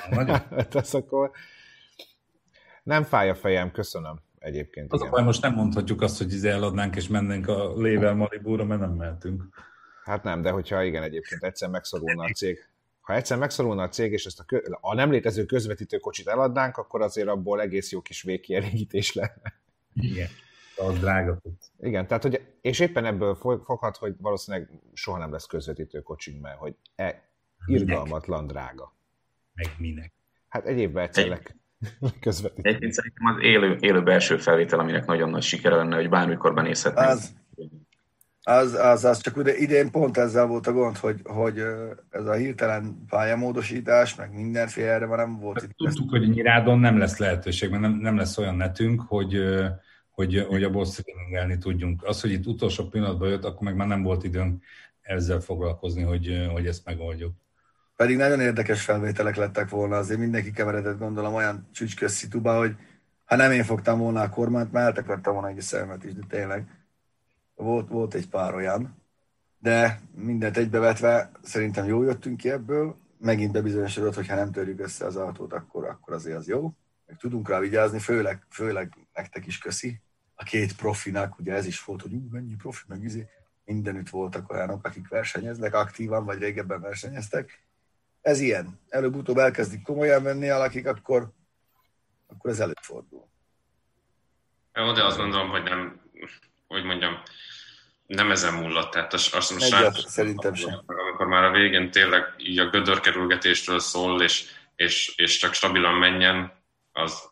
[0.50, 1.30] hát az akkor
[2.82, 4.92] nem fáj a fejem, köszönöm egyébként.
[4.92, 5.24] Az igen.
[5.24, 9.44] most nem mondhatjuk azt, hogy izé eladnánk és mennénk a Lével Malibúra, mert nem mehetünk.
[10.04, 12.68] Hát nem, de hogyha igen, egyébként egyszer megszorulna a cég,
[13.00, 16.76] ha egyszer megszorulna a cég, és ezt a, kö, a nem létező közvetítő kocsit eladnánk,
[16.76, 19.60] akkor azért abból egész jó kis végkielégítés lenne.
[19.94, 20.28] Igen,
[20.76, 21.38] az drága.
[21.80, 23.34] Igen, tehát hogy, és éppen ebből
[23.64, 27.22] foghat, hogy valószínűleg soha nem lesz közvetítő kocsink, mert hogy e,
[27.66, 28.96] irgalmatlan drága.
[29.58, 30.12] Meg minek?
[30.48, 31.54] Hát egy évben egyszer Egy...
[32.20, 32.68] közvetítő.
[32.68, 37.08] Egyébként szerintem az élő, élő belső felvétel, aminek nagyon nagy sikere lenne, hogy bármikor benézhetnénk.
[37.08, 37.36] Az,
[38.42, 41.58] az, az, az csak ugye idén pont ezzel volt a gond, hogy, hogy
[42.10, 45.60] ez a hirtelen pályamódosítás, meg mindenféle erre már nem volt.
[45.60, 49.42] Hát, tudtuk, hogy Nyirádon nem lesz lehetőség, mert nem, nem lesz olyan netünk, hogy,
[50.10, 52.04] hogy, hogy abból streamingelni tudjunk.
[52.04, 54.64] Az, hogy itt utolsó pillanatban jött, akkor meg már nem volt időnk
[55.00, 57.32] ezzel foglalkozni, hogy, hogy ezt megoldjuk.
[57.98, 62.76] Pedig nagyon érdekes felvételek lettek volna, azért mindenki keveredett gondolom olyan csücskös hogy
[63.24, 66.64] ha nem én fogtam volna a kormányt, már eltekartam volna egy szemet is, de tényleg
[67.54, 68.96] volt, volt egy pár olyan,
[69.58, 75.04] de mindent egybevetve szerintem jó jöttünk ki ebből, megint bebizonyosodott, hogy ha nem törjük össze
[75.06, 76.72] az autót, akkor, akkor azért az jó.
[77.06, 80.00] Meg tudunk rá vigyázni, főleg, főleg nektek is köszi.
[80.34, 83.26] A két profinak, ugye ez is volt, hogy ú, mennyi profi, meg izé.
[83.64, 87.66] Mindenütt voltak olyanok, akik versenyeznek aktívan, vagy régebben versenyeztek.
[88.28, 88.80] Ez ilyen.
[88.88, 91.32] Előbb-utóbb elkezdik komolyan venni alakik, akkor,
[92.26, 93.28] akkor ez előfordul.
[94.74, 96.00] Jó, de azt gondolom, hogy nem,
[96.66, 97.22] hogy mondjam,
[98.06, 98.90] nem ezen múlott.
[98.90, 100.82] Tehát azt, azt most Egyet, szerintem sem.
[100.86, 104.44] Amikor már a végén tényleg így a gödörkerülgetésről szól, és,
[104.76, 106.52] és, és csak stabilan menjen,
[106.92, 107.30] az...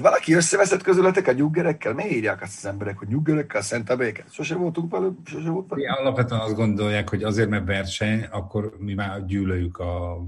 [0.00, 1.92] Valaki összeveszett közületek a nyuggerekkel?
[1.92, 4.24] Mi írják azt az emberek, hogy nyuggerekkel szent a béke?
[4.30, 5.88] Sose voltunk velük, sose volt velük.
[5.88, 10.22] Alapvetően azt gondolják, hogy azért, mert verseny, akkor mi már gyűlöljük a,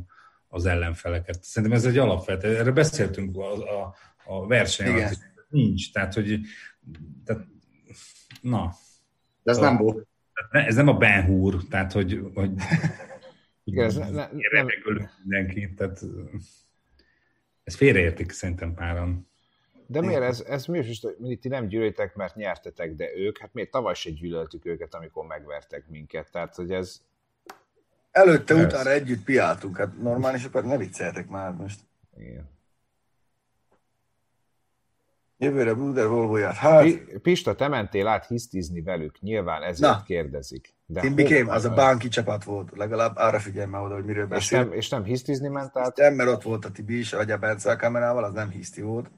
[0.48, 1.44] az ellenfeleket.
[1.44, 2.56] Szerintem ez egy alapvető.
[2.56, 5.92] Erre beszéltünk a, a, a verseny alatt, nincs.
[5.92, 6.40] Tehát, hogy
[7.24, 7.46] tehát,
[8.40, 8.74] na,
[9.42, 10.06] de ez nem volt.
[10.50, 12.50] Ez nem a Ben Hur, tehát hogy, hogy
[13.64, 14.28] Igen, ez ne, ne,
[15.24, 16.04] mindenki, tehát
[17.64, 19.27] ez félreértik szerintem páran.
[19.90, 23.52] De miért ez, ez mi is, hogy ti nem gyűlölitek, mert nyertetek, de ők, hát
[23.52, 27.00] miért tavaly se gyűlöltük őket, amikor megvertek minket, tehát hogy ez...
[28.10, 28.64] Előtte, ez...
[28.64, 31.80] utána együtt piáltunk, hát normális, akkor ne vicceltek már most.
[32.16, 32.50] Igen.
[35.38, 36.54] Jövőre Bruder Volvo-ját.
[36.54, 36.86] Hát...
[37.22, 40.02] Pista, te mentél át hisztizni velük, nyilván ezért Na.
[40.02, 40.74] kérdezik.
[40.86, 44.58] De Timbikém, az a bánki csapat volt, legalább arra figyelj már oda, hogy miről beszél.
[44.58, 45.96] És nem, és nem hisztizni ment át?
[45.96, 49.10] Nem, mert ott volt a Tibi is, a Bence a kamerával, az nem hiszti volt,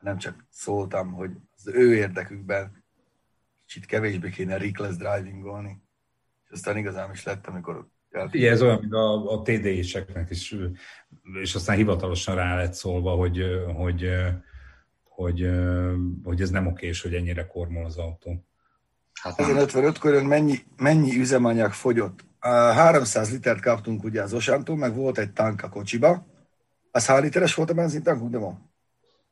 [0.00, 2.84] nem csak szóltam, hogy az ő érdekükben
[3.66, 5.82] kicsit kevésbé kéne reckless drivingolni.
[6.44, 7.88] És aztán igazán is lett, amikor
[8.30, 10.56] Igen, ez olyan, mint a, a TD-seknek is,
[11.42, 13.42] és aztán hivatalosan rá lett szólva, hogy,
[13.74, 14.10] hogy
[15.18, 15.50] hogy,
[16.24, 18.44] hogy ez nem okés, hogy ennyire kormol az autó.
[19.22, 22.24] Hát 55 körön mennyi, mennyi üzemanyag fogyott?
[22.40, 26.26] 300 litert kaptunk ugye az Osántól, meg volt egy tank a kocsiba.
[26.90, 28.38] Az hány literes volt a benzintankunk, de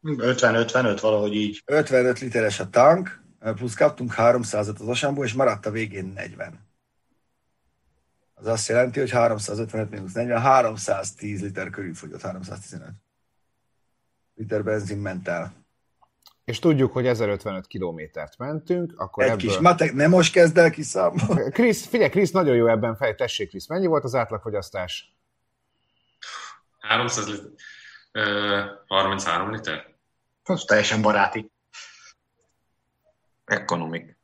[0.07, 1.62] 50-55, valahogy így.
[1.64, 6.66] 55 literes a tank, plusz kaptunk 300-at az Osánból, és maradt a végén 40.
[8.35, 12.90] Az azt jelenti, hogy 355 mínusz 40, 310 liter körül fogyott, 315
[14.35, 15.66] liter benzin ment el
[16.47, 19.40] és tudjuk, hogy 1055 kilométert mentünk, akkor Egy ebből...
[19.49, 21.51] kis matek, nem most kezd el kiszámolni.
[21.51, 25.14] Krisz, figyelj, Krisz nagyon jó ebben fej, tessék Krisz, mennyi volt az átlagfogyasztás?
[26.79, 27.51] 300 liter.
[28.87, 29.95] 33 liter.
[30.46, 31.50] Ez teljesen baráti.
[33.44, 34.16] Economic.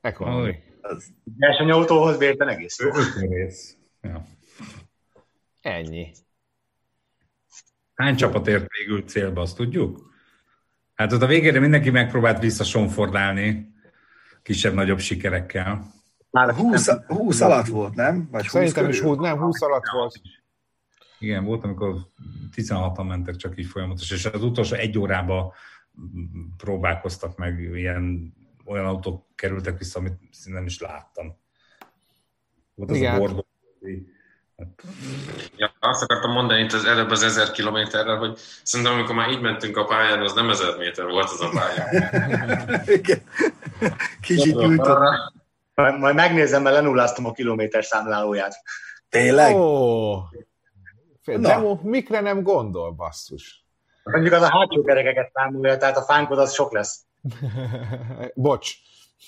[0.00, 0.54] Economy.
[0.80, 2.88] Az, Versenyautóhoz bérten egész jó.
[4.00, 4.26] Ja.
[5.60, 6.12] Ennyi.
[7.94, 10.12] Hány csapat ért végül célba, azt tudjuk?
[10.94, 13.74] Hát ott a végére mindenki megpróbált visszasonfordálni
[14.42, 15.92] kisebb-nagyobb sikerekkel.
[16.30, 18.28] Már 20, 20 alatt volt, nem?
[18.30, 19.00] Vagy 20 Szerintem is?
[19.00, 20.20] 20, nem, 20 alatt volt.
[21.18, 21.94] Igen, volt, amikor
[22.56, 25.52] 16-an mentek csak így folyamatos, és az utolsó egy órában
[26.56, 31.36] próbálkoztak meg, ilyen olyan autók kerültek vissza, amit szinte nem is láttam.
[32.74, 33.14] Volt az Igen.
[33.14, 33.46] a Bordeaux.
[35.56, 39.40] Ja, azt akartam mondani itt az előbb az ezer kilométerrel, hogy szerintem amikor már így
[39.40, 41.84] mentünk a pályán, az nem ezer méter volt az a pálya.
[42.98, 43.22] Igen.
[44.20, 44.86] Kicsit nyújtott.
[45.74, 48.54] Arra- Majd megnézem, mert lenulláztam a kilométer számlálóját.
[49.08, 49.56] Tényleg?
[49.56, 50.16] Ó!
[51.28, 51.48] Fél, Na.
[51.48, 53.66] Demo, mikre nem gondol, basszus?
[54.02, 57.00] Mondjuk az a hátsó kerekeket számolja, tehát a fánkod az sok lesz.
[58.34, 58.74] Bocs.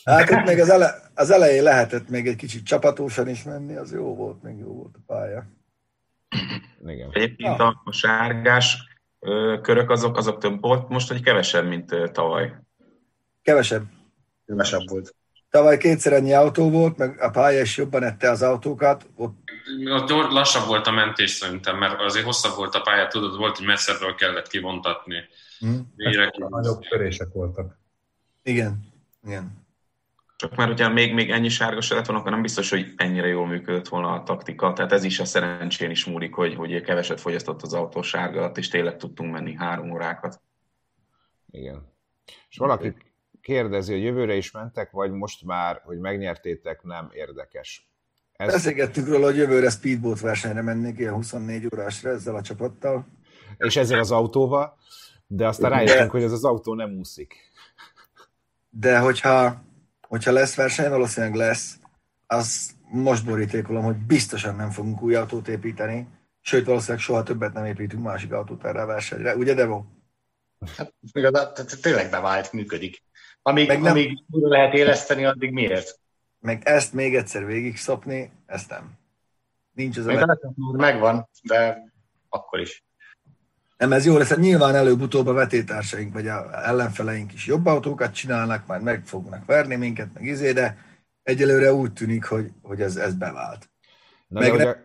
[0.05, 3.93] Hát itt még az, ele, az elején lehetett még egy kicsit csapatósan is menni, az
[3.93, 5.45] jó volt, még jó volt a pálya.
[6.87, 7.11] Igen.
[7.13, 8.77] Egyébként a, a sárgás
[9.19, 12.53] ö, körök azok, azok több volt most, hogy kevesebb, mint ö, tavaly.
[13.43, 13.83] Kevesebb.
[14.47, 15.15] Kevesebb volt.
[15.51, 19.07] Tavaly kétszer ennyi autó volt, meg a pálya is jobban ette az autókat.
[19.17, 19.50] Ott
[19.85, 23.67] Ott lassabb volt a mentés szerintem, mert azért hosszabb volt a pálya, tudod, volt, hogy
[23.67, 25.25] messzebbről kellett kivontatni.
[25.59, 27.79] hm, Végre Nagyobb törések voltak.
[28.43, 28.93] igen.
[29.27, 29.59] igen.
[30.37, 33.27] Csak már, hogyha még, még ennyi sárga se lett volna, akkor nem biztos, hogy ennyire
[33.27, 34.73] jól működött volna a taktika.
[34.73, 38.59] Tehát ez is a szerencsén is múlik, hogy, hogy keveset fogyasztott az autó sárga alatt,
[38.59, 40.41] és tényleg tudtunk menni három órákat.
[41.51, 41.93] Igen.
[42.51, 42.95] És valaki
[43.41, 47.90] kérdezi, hogy jövőre is mentek, vagy most már, hogy megnyertétek, nem érdekes.
[48.41, 53.07] Ez, Beszélgettünk róla, hogy jövőre speedboat versenyre mennék, ilyen 24 órásra ezzel a csapattal.
[53.59, 54.77] és ezzel az autóval,
[55.27, 57.35] de aztán rájöttünk, hogy ez az autó nem úszik.
[58.71, 59.63] De hogyha,
[60.09, 61.79] hogyha lesz verseny, valószínűleg lesz,
[62.27, 66.09] az most borítékolom, hogy biztosan nem fogunk új autót építeni,
[66.41, 69.37] sőt valószínűleg soha többet nem építünk másik autót erre a versenyre.
[69.37, 69.85] Ugye, Devo?
[70.77, 73.03] Hát, igazán, tehát tényleg bevált, működik.
[73.43, 76.00] Amíg, Meg nem- amíg újra lehet éleszteni, addig miért?
[76.41, 78.93] Meg ezt még egyszer végig szopni, ezt nem.
[79.73, 81.93] Nincs az a a megvan, de
[82.29, 82.85] akkor is.
[83.77, 88.67] Nem, ez jó lesz, nyilván előbb-utóbb a vetétársaink, vagy a ellenfeleink is jobb autókat csinálnak,
[88.67, 90.85] majd meg fognak verni minket, meg izé, de
[91.23, 93.71] egyelőre úgy tűnik, hogy, hogy ez, ez bevált.
[94.29, 94.79] Na, Meg de ne- ugye,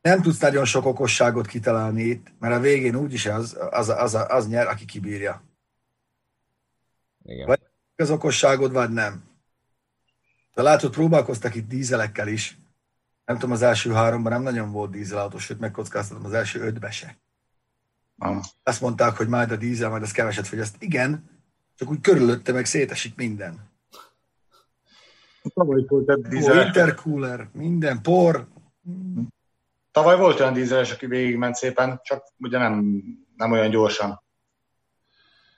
[0.00, 4.26] Nem tudsz nagyon sok okosságot kitalálni itt, mert a végén úgyis az, az, az, az,
[4.28, 5.42] az nyer, aki kibírja.
[7.24, 7.46] igen.
[7.46, 7.60] Vagy-
[7.96, 9.24] Az okosságod, vagy nem.
[10.56, 12.58] De látod, próbálkoztak itt dízelekkel is.
[13.24, 17.16] Nem tudom, az első háromban nem nagyon volt dízelautó, sőt, megkockáztatom az első ötbe se.
[18.18, 18.44] Ah.
[18.62, 20.76] Azt mondták, hogy majd a dízel, majd az keveset fogyaszt.
[20.78, 21.30] Igen,
[21.74, 23.70] csak úgy körülötte meg szétesik minden.
[25.54, 26.66] Tavaly volt Ó, dízeles.
[26.66, 28.48] intercooler, minden, por.
[29.90, 33.02] Tavaly volt olyan dízeles, aki végigment szépen, csak ugye nem,
[33.36, 34.22] nem olyan gyorsan.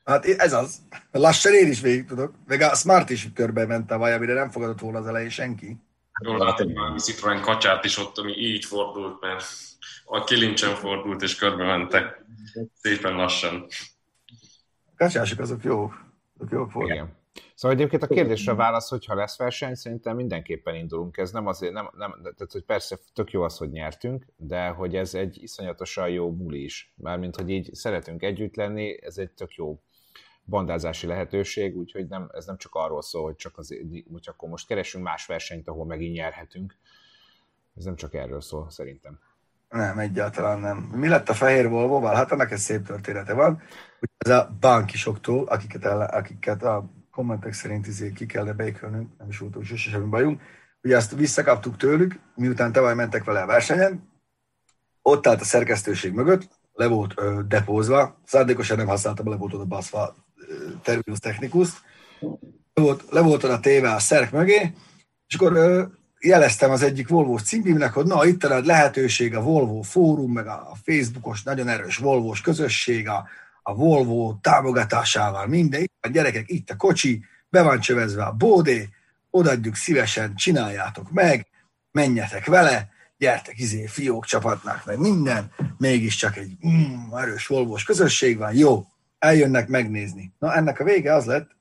[0.08, 0.78] Hát ez az.
[1.10, 2.34] Lassan én is végig tudok.
[2.46, 5.76] Meg a Smart is körbe ment tavaly, amire nem fogadott volna az elején senki.
[6.24, 9.44] Jól látom már a Citroen kacsát is ott, ami így fordult, mert
[10.04, 12.24] a kilincsen fordult és körbe mentek.
[12.74, 13.66] Szépen lassan.
[14.84, 15.94] A kacsások azok jók.
[16.38, 16.72] Azok jók.
[16.84, 17.16] Igen.
[17.54, 21.16] Szóval egyébként a kérdésre válasz, hogyha lesz verseny, szerintem mindenképpen indulunk.
[21.16, 24.96] Ez nem azért, nem, nem, tehát hogy persze tök jó az, hogy nyertünk, de hogy
[24.96, 26.92] ez egy iszonyatosan jó muli is.
[26.96, 29.82] Mármint, hogy így szeretünk együtt lenni, ez egy tök jó
[30.48, 33.74] bandázási lehetőség, úgyhogy nem, ez nem csak arról szól, hogy csak, az,
[34.12, 36.76] hogy akkor most keresünk más versenyt, ahol megint nyerhetünk.
[37.76, 39.18] Ez nem csak erről szól, szerintem.
[39.68, 40.76] Nem, egyáltalán nem.
[40.76, 42.14] Mi lett a fehér Volvo-val?
[42.14, 43.62] Hát annak egy szép története van.
[44.00, 49.28] Ugye ez a bankisoktól, akiket, el, akiket a kommentek szerint izé ki kellene beikölnünk, nem
[49.28, 50.42] is volt úgy sose semmi bajunk.
[50.82, 54.08] Ugye azt visszakaptuk tőlük, miután tavaly mentek vele a versenyen,
[55.02, 59.64] ott állt a szerkesztőség mögött, le volt ö, depózva, szándékosan nem használtam, le volt oda
[59.64, 60.14] baszva
[60.82, 61.68] terminus technikus,
[62.74, 64.72] le volt, le volt oda téve a szerk mögé,
[65.26, 65.82] és akkor ö,
[66.20, 70.72] jeleztem az egyik Volvo címbimnek, hogy na, itt a lehetőség a Volvo fórum, meg a
[70.84, 73.28] Facebookos, nagyon erős Volvos közösség, a,
[73.62, 75.90] a Volvo támogatásával minden.
[76.00, 78.88] A gyerekek, itt a kocsi, be van csövezve a bódé,
[79.30, 81.46] odaadjuk szívesen, csináljátok meg,
[81.90, 88.54] menjetek vele, gyertek izé, fiók csapatnak, meg minden, mégiscsak egy mm, erős Volvos közösség van,
[88.54, 88.86] jó,
[89.18, 90.32] eljönnek megnézni.
[90.38, 91.56] Na, ennek a vége az lett,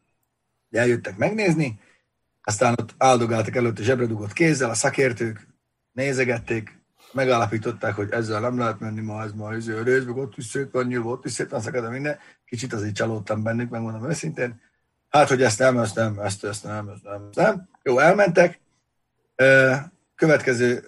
[0.69, 1.79] hogy eljöttek megnézni,
[2.43, 5.47] aztán ott áldogáltak előtt a zsebredugott kézzel, a szakértők
[5.91, 6.77] nézegették,
[7.11, 10.71] megállapították, hogy ezzel nem lehet menni ma, ez ma ez rész, meg ott is szét
[10.71, 12.17] van nyílva, ott is szét van szakadva minden.
[12.45, 14.61] Kicsit azért csalódtam bennük, megmondom őszintén.
[15.09, 17.69] Hát, hogy ezt nem, ezt nem, ezt, ezt nem, ezt nem, ezt nem.
[17.83, 18.59] Jó, elmentek.
[20.15, 20.83] Következő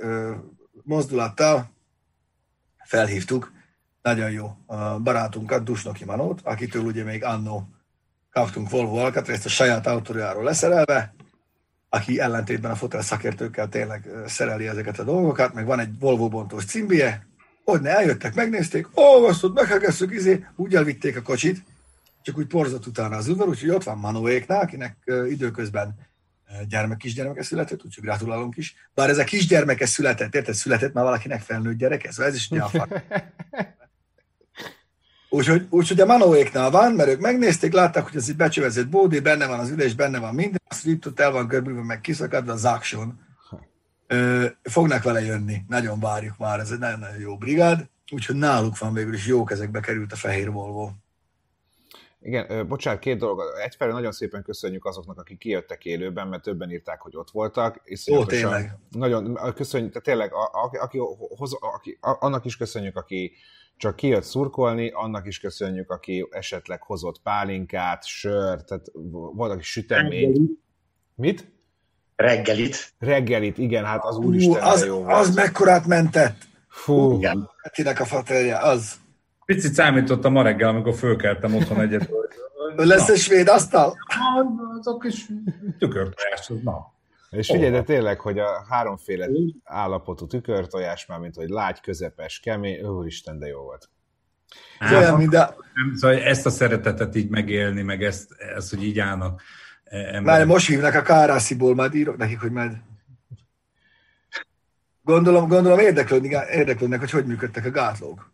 [0.83, 1.71] mozdulattal
[2.83, 3.51] felhívtuk
[4.13, 4.57] nagyon jó
[5.03, 7.69] barátunkat, Dusnoki Manót, akitől ugye még annó
[8.31, 11.13] kaptunk Volvo alkatrészt a saját autójáról leszerelve,
[11.89, 16.65] aki ellentétben a fotel szakértőkkel tényleg szereli ezeket a dolgokat, meg van egy Volvo bontós
[16.65, 17.27] cimbie,
[17.63, 21.63] hogy ne eljöttek, megnézték, olvasztott, meghegesszük, izé, úgy elvitték a kocsit,
[22.21, 24.97] csak úgy porzott utána az udvar, úgyhogy ott van Manóéknál, akinek
[25.29, 25.95] időközben
[26.67, 28.75] gyermek, kisgyermeke született, úgyhogy gratulálunk is.
[28.93, 32.89] Bár ez a kisgyermeke született, érted, született már valakinek felnőtt gyereke, szóval ez is nyilván.
[35.29, 39.47] Úgyhogy, úgyhogy a Manóéknál van, mert ők megnézték, látták, hogy ez egy becsövezett bódé, benne
[39.47, 42.65] van az ülés, benne van minden, azt itt ott el van görbülve, meg kiszakadva az
[42.65, 43.19] action.
[44.07, 48.93] Ö, fognak vele jönni, nagyon várjuk már, ez egy nagyon-nagyon jó brigád, úgyhogy náluk van
[48.93, 50.89] végül is jó kezekbe került a fehér Volvo.
[52.21, 53.41] Igen, bocsánat, két dolog.
[53.63, 57.81] Egyfelől nagyon szépen köszönjük azoknak, akik kijöttek élőben, mert többen írták, hogy ott voltak.
[57.83, 58.77] És Ó, tényleg.
[58.89, 60.97] Nagyon köszönjük, tényleg, a, a, aki,
[61.37, 63.33] hoz, aki, annak is köszönjük, aki
[63.79, 70.51] csak kijött szurkolni, annak is köszönjük, aki esetleg hozott pálinkát, sört, tehát volt, aki süteményt.
[71.15, 71.51] Mit?
[72.15, 72.93] Reggelit.
[72.99, 75.11] Reggelit, igen, hát az úristen az, jó volt.
[75.11, 76.37] Az mekkorát mentett.
[76.67, 77.17] Fú.
[77.17, 77.49] Igen.
[77.61, 78.95] Petinek a faterje, az.
[79.45, 82.09] Picit számítottam ma reggel, amikor fölkeltem otthon egyet.
[82.75, 83.95] Lesz egy svéd asztal?
[84.79, 85.25] Azok is
[85.77, 86.93] tükörtojás, na.
[87.29, 89.27] És figyelj, de tényleg, hogy a háromféle
[89.63, 93.89] állapotú tükörtojás már, mint hogy lágy, közepes, kemény, úristen, de jó volt.
[94.79, 95.55] Hát, olyan, mint a...
[95.93, 99.41] Szóval ezt a szeretetet így megélni, meg ezt, ezt hogy így állnak.
[100.23, 102.71] Már most hívnak a Kárásziból, majd írok nekik, hogy majd
[105.09, 108.31] Gondolom, gondolom érdeklődnek, érdeklődnek, hogy hogy működtek a gátlók.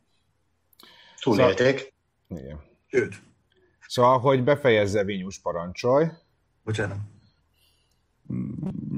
[1.21, 1.93] Túlélték.
[2.27, 2.60] Szóval, igen.
[2.88, 3.15] Sőt.
[3.88, 6.05] Szóval, hogy befejezze Vinyus parancsolj.
[6.63, 6.97] Bocsánat.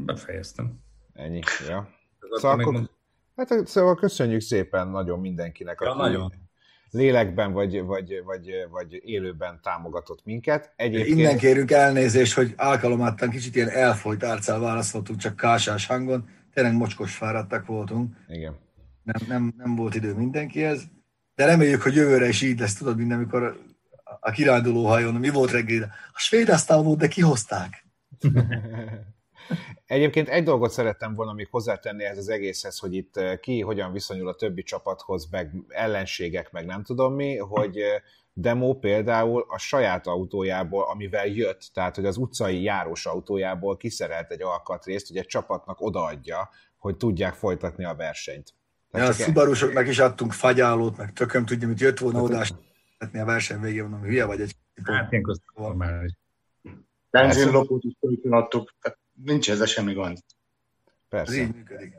[0.06, 0.80] Befejeztem.
[1.14, 1.90] Ennyi, ja.
[2.32, 2.90] Szóval, akkor, mond...
[3.36, 6.34] hát, szóval köszönjük szépen nagyon mindenkinek, ja, aki nagyon.
[6.92, 10.74] lélekben vagy, vagy, vagy, vagy élőben támogatott minket.
[10.76, 11.18] Egyébként...
[11.18, 16.30] Innen kérünk elnézést, hogy alkalomattán kicsit ilyen elfolyt arccal válaszoltunk, csak kásás hangon.
[16.54, 18.16] Tényleg mocskos fáradtak voltunk.
[18.28, 18.58] Igen.
[19.04, 20.84] Nem, nem, nem volt idő mindenkihez.
[21.36, 23.66] De reméljük, hogy jövőre is így lesz, tudod, mint amikor
[24.20, 25.94] a kiránduló hajón, mi volt reggel?
[26.14, 27.86] A svéd volt, de kihozták.
[29.86, 33.92] Egyébként egy dolgot szerettem volna még hozzátenni ez az egészhez, hogy itt eh, ki hogyan
[33.92, 38.02] viszonyul a többi csapathoz, meg ellenségek, meg nem tudom mi, hogy eh,
[38.40, 44.42] Demo például a saját autójából, amivel jött, tehát hogy az utcai járós autójából kiszerelt egy
[44.42, 48.54] alkatrészt, hogy egy csapatnak odaadja, hogy tudják folytatni a versenyt.
[48.92, 52.44] Ja, a szubarusoknak is adtunk fagyálót, meg tököm tudja, mit jött volna oda,
[53.14, 55.24] a verseny végén, mondom, hülye vagy egy Hát ilyen
[55.56, 56.12] normális.
[57.10, 57.94] Benzinlopót is
[58.30, 60.18] adtuk, tehát nincs ezzel semmi gond.
[61.10, 61.34] Persze.
[61.34, 61.94] Ez így működik.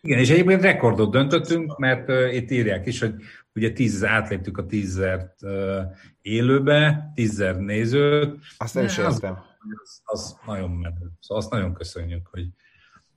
[0.00, 3.14] Igen, és egyébként rekordot döntöttünk, mert uh, itt írják is, hogy
[3.54, 5.80] ugye tíz, átléptük a tízzert uh,
[6.20, 8.38] élőbe, tízzer nézőt.
[8.56, 9.38] Azt nem is értem.
[9.82, 11.10] Az, az nagyon menő.
[11.20, 12.46] Szóval azt nagyon köszönjük, hogy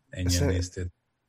[0.10, 0.86] ennyien Ezt, néztél.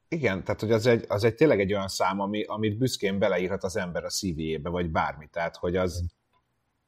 [0.09, 3.65] Igen, tehát hogy az egy, az egy tényleg egy olyan szám, ami, amit büszkén beleírhat
[3.65, 5.29] az ember a szívébe, vagy bármi.
[5.33, 6.05] Tehát, hogy az,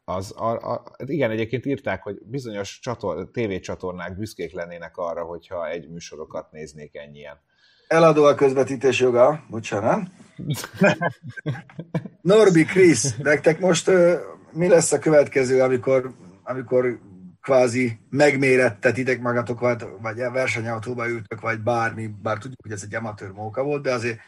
[0.08, 5.88] az a, a, igen, egyébként írták, hogy bizonyos csator, tévécsatornák büszkék lennének arra, hogyha egy
[5.88, 7.40] műsorokat néznék ennyien.
[7.88, 10.08] Eladó a közvetítés joga, bocsánat.
[12.20, 14.14] Norbi, Krisz, nektek most uh,
[14.52, 16.98] mi lesz a következő, amikor, amikor
[17.42, 23.30] kvázi megmérettetitek magatok, vagy, vagy versenyautóba ültök, vagy bármi, bár tudjuk, hogy ez egy amatőr
[23.30, 24.18] móka volt, de azért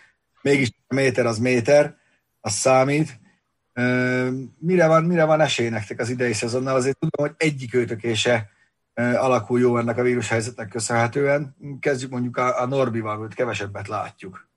[0.43, 1.97] mégis a méter az méter,
[2.41, 3.19] az számít
[4.59, 6.75] Mire van, mire van esély nektek az idei szezonnal?
[6.75, 8.51] Azért tudom, hogy egyik őtökése
[8.95, 11.57] alakul jó ennek a vírushelyzetnek köszönhetően.
[11.81, 14.49] Kezdjük mondjuk a, a Norbival, hogy kevesebbet látjuk.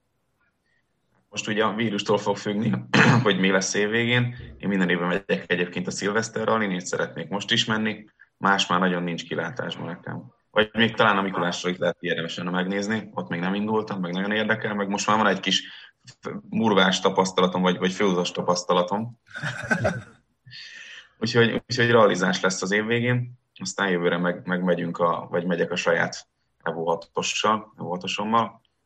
[1.29, 2.73] Most ugye a vírustól fog függni,
[3.23, 4.35] hogy mi lesz évvégén.
[4.57, 8.05] Én minden évben megyek egyébként a Szilveszter én így szeretnék most is menni.
[8.37, 10.23] Más már nagyon nincs kilátásban nekem.
[10.51, 14.31] Vagy még talán a Mikulásra itt lehet érdemesen megnézni, ott még nem indultam, meg nagyon
[14.31, 15.63] érdekel, meg most már van egy kis
[16.49, 19.19] murvás tapasztalatom, vagy, vagy főzas tapasztalatom.
[21.19, 25.71] úgyhogy, úgyhogy realizás lesz az év végén, aztán jövőre meg, meg megyünk, a, vagy megyek
[25.71, 26.27] a saját
[26.63, 28.03] Evo 6-ossal, Evo 6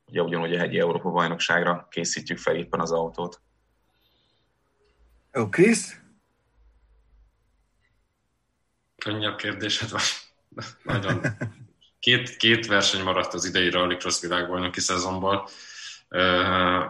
[0.08, 3.42] ugye ugyanúgy a hegyi Európa bajnokságra készítjük fel éppen az autót.
[5.34, 6.00] Jó, Krisz?
[8.98, 10.02] Könnyebb kérdésed van.
[10.84, 11.22] Nagyon.
[12.00, 15.50] Két, két verseny maradt az idei Rallycross világbajnoki szezonból.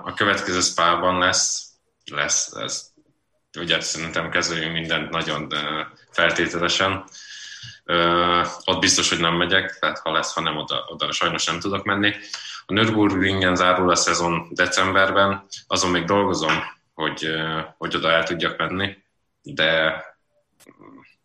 [0.03, 1.67] A következő spában lesz,
[2.11, 2.89] lesz, lesz.
[3.59, 5.53] Ugye szerintem kezeljünk mindent nagyon
[6.11, 7.03] feltételesen.
[8.65, 11.84] ott biztos, hogy nem megyek, tehát ha lesz, ha nem, oda, oda sajnos nem tudok
[11.84, 12.13] menni.
[12.65, 16.63] A Nürburgringen zárul a szezon decemberben, azon még dolgozom,
[16.93, 17.30] hogy,
[17.78, 18.97] hogy oda el tudjak menni,
[19.41, 20.03] de,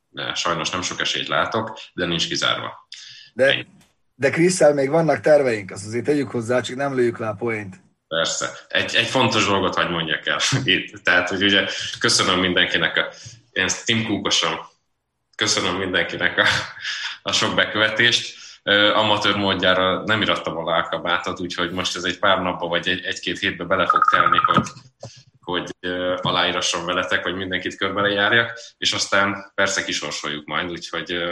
[0.09, 2.89] de sajnos nem sok esélyt látok, de nincs kizárva.
[3.35, 3.67] De,
[4.15, 7.81] de Kriszel még vannak terveink, azt azért tegyük hozzá, csak nem lőjük le a poént.
[8.17, 8.51] Persze.
[8.69, 11.05] Egy, egy fontos dolgot hagy mondjak el itt.
[11.05, 13.09] Tehát, hogy ugye köszönöm mindenkinek, a,
[13.53, 14.59] én Tim Kúkosom,
[15.37, 16.47] köszönöm mindenkinek a,
[17.23, 18.39] a sok bekövetést.
[18.95, 23.39] Amatőr módjára nem irattam a lákabátot, úgyhogy most ez egy pár napba vagy egy, egy-két
[23.39, 24.69] hétbe bele fog telni, hogy,
[25.41, 25.71] hogy
[26.21, 31.23] aláírasson veletek, vagy mindenkit körbe járjak, és aztán persze kisorsoljuk majd, úgyhogy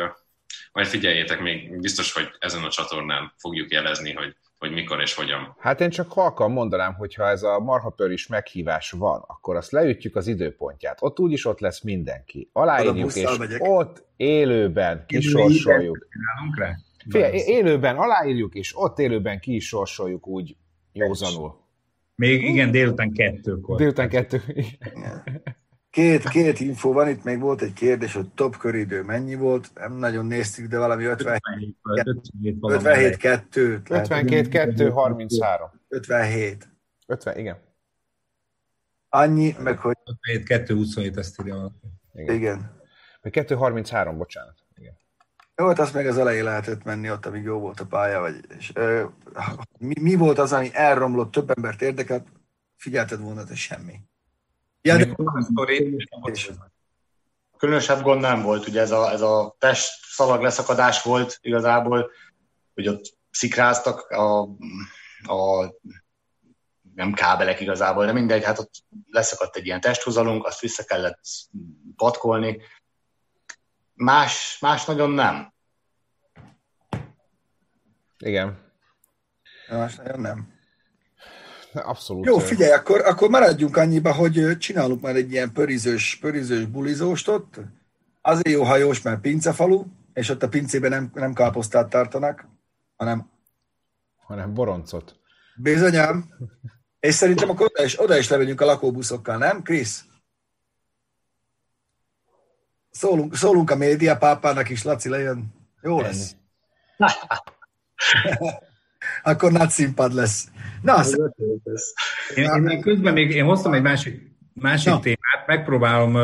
[0.72, 5.56] majd figyeljétek, még biztos, hogy ezen a csatornán fogjuk jelezni, hogy, hogy mikor és hogyan.
[5.58, 9.70] Hát én csak halkan mondanám, hogy ha ez a marhapör is meghívás van, akkor azt
[9.70, 10.98] leütjük az időpontját.
[11.00, 12.50] Ott úgyis ott lesz mindenki.
[12.52, 13.62] Aláírjuk, és megyek.
[13.62, 16.08] ott élőben kisorsoljuk.
[17.08, 20.56] Fél, élőben aláírjuk, és ott élőben ki is sorsoljuk úgy
[20.92, 21.66] józanul.
[22.14, 23.76] Még igen, délután kettőkor.
[23.76, 24.42] Délután kettő.
[25.90, 29.92] Két, két info van, itt még volt egy kérdés, hogy top köridő mennyi volt, nem
[29.92, 31.76] nagyon néztük, de valami 57,
[32.60, 36.68] 57 2 52 2 33 57
[37.06, 37.56] 50, igen.
[39.08, 39.96] Annyi, meg hogy...
[40.04, 41.72] 57 2 27, ezt írja
[42.12, 42.34] Igen.
[42.34, 42.76] igen.
[43.22, 44.54] Meg 2 33, bocsánat.
[44.74, 44.96] Igen.
[45.56, 48.40] Jó, hát azt meg az elején lehetett menni ott, amíg jó volt a pálya, vagy,
[48.58, 49.04] és, ö,
[49.78, 52.26] mi, mi, volt az, ami elromlott, több embert érdekelt,
[52.76, 54.00] figyelted volna, hogy semmi.
[54.82, 55.14] Ja, de
[57.56, 62.10] különösebb gond nem volt, ugye ez a, ez a test szalag leszakadás volt igazából,
[62.74, 64.40] hogy ott szikráztak a,
[65.22, 65.74] a
[66.94, 68.74] nem kábelek igazából, de mindegy, hát ott
[69.10, 71.20] leszakadt egy ilyen testhozalunk, azt vissza kellett
[71.96, 72.62] patkolni.
[73.94, 75.52] Más, más nagyon nem.
[78.18, 78.72] Igen.
[79.68, 80.57] Más nagyon nem.
[81.84, 82.26] Abszolút.
[82.26, 87.60] Jó, figyelj, akkor, akkor maradjunk annyiba, hogy csinálunk már egy ilyen pörizős, pörizős bulizóst ott.
[88.22, 92.48] Azért jó hajós, mert pincefalu, és ott a pincében nem, nem káposztát tartanak,
[92.96, 93.30] hanem...
[94.16, 95.16] Hanem boroncot.
[95.56, 96.24] Bizonyám.
[97.00, 100.04] És szerintem akkor oda is, oda is levegyünk a lakóbuszokkal, nem, Krisz?
[102.90, 105.54] Szólunk, szólunk a média pápának is, Laci lejön.
[105.82, 106.36] Jó lesz.
[109.22, 110.48] akkor nagy színpad lesz.
[110.82, 111.20] Na, azt...
[112.34, 115.00] én, én, közben még én hoztam egy másik, másik Na.
[115.00, 116.16] témát, megpróbálom,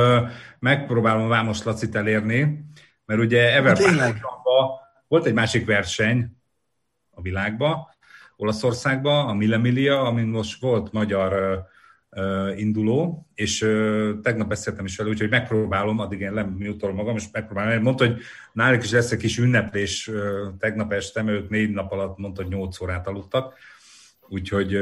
[0.58, 2.64] megpróbálom Vámos Lacit elérni,
[3.04, 4.16] mert ugye Everbank
[5.08, 6.36] volt egy másik verseny
[7.10, 7.88] a világban,
[8.36, 11.64] Olaszországban, a Millemilia, amin most volt magyar uh,
[12.56, 13.58] induló, és
[14.22, 17.82] tegnap beszéltem is vele, úgyhogy megpróbálom, addig én lemutolom magam, és megpróbálom.
[17.82, 18.20] Mondta, hogy
[18.52, 20.10] náluk is lesz egy kis ünneplés
[20.58, 23.54] tegnap este, mert ők négy nap alatt mondta, hogy nyolc órát aludtak,
[24.28, 24.78] úgyhogy,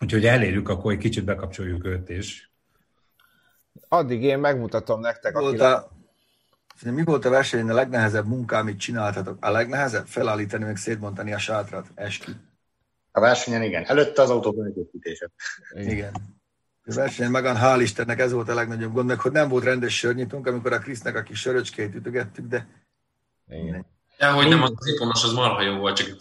[0.00, 2.50] úgyhogy elérjük, akkor egy kicsit bekapcsoljuk őt is.
[3.88, 5.90] Addig én megmutatom nektek, volt a,
[6.84, 9.44] mi volt a versenyen a legnehezebb munka, amit csináltatok?
[9.44, 10.06] A legnehezebb?
[10.06, 12.32] Felállítani, meg szétbontani a sátrat, eskü.
[13.12, 13.84] A versenyen igen.
[13.84, 15.30] Előtte az autóban építése.
[15.74, 16.12] Igen.
[16.84, 19.96] A versenyen magán, hál' Istennek ez volt a legnagyobb gond, meg hogy nem volt rendes
[19.96, 22.66] sörnyitunk, amikor a Krisznek a kis söröcskét ütögettük, de...
[23.48, 23.86] Igen.
[24.18, 26.16] Ja, hogy nem, az iponos az marha jó volt, csak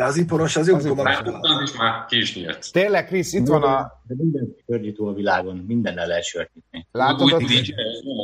[0.00, 2.72] Ja, az iponos az jó, az már is már ki is nyílt.
[2.72, 3.92] Tényleg, Krisz, itt van a...
[4.02, 6.86] De minden sörgyító a világon, mindennel lehet sört nyitni.
[6.90, 7.42] Látod, ott,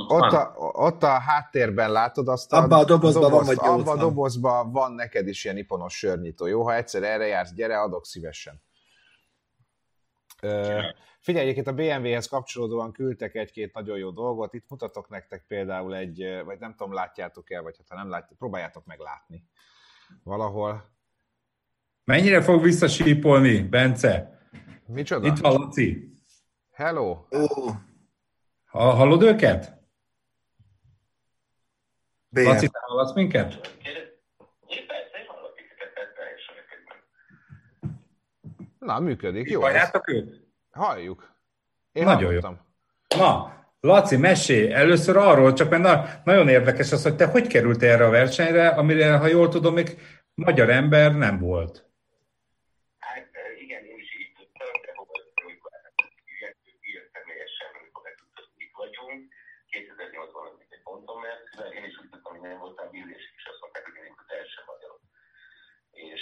[0.09, 2.57] ott, a, ott a háttérben látod azt a...
[2.57, 6.47] Abba a dobozban van, vagy Abba a dobozban van neked is ilyen iponos sörnyitó.
[6.47, 8.63] Jó, ha egyszer erre jársz, gyere, adok szívesen.
[10.43, 10.81] Ö,
[11.21, 14.55] figyelj, a BMW-hez kapcsolódóan küldtek egy-két nagyon jó dolgot.
[14.55, 18.39] Itt mutatok nektek például egy, vagy nem tudom, látjátok el, vagy hát ha nem látjátok,
[18.39, 19.45] próbáljátok meg látni.
[20.23, 20.95] Valahol
[22.07, 24.41] Mennyire fog visszasípolni, Bence?
[24.87, 25.27] Micsoda?
[25.27, 26.13] Itt van Laci.
[26.73, 27.27] Hello.
[27.31, 27.75] Oh.
[28.65, 29.73] Ha, hallod őket?
[32.29, 32.45] BM.
[32.45, 33.79] Laci, te hallasz minket?
[38.79, 39.51] Na, működik.
[39.51, 39.61] Jó.
[39.61, 40.47] Halljátok őt?
[40.71, 41.33] Halljuk.
[41.93, 42.61] Én Nagyon hallottam.
[43.17, 43.21] jó.
[43.21, 47.91] Na, Laci, mesélj először arról, csak mert na, nagyon érdekes az, hogy te hogy kerültél
[47.91, 49.99] erre a versenyre, amire, ha jól tudom, még
[50.35, 51.87] magyar ember nem volt.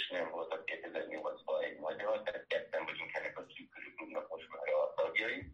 [0.05, 4.67] és nem voltak 2008-ban egy magyar, tehát ketten vagyunk ennek a szűkörű klubnak most már
[4.81, 5.51] a tagjai.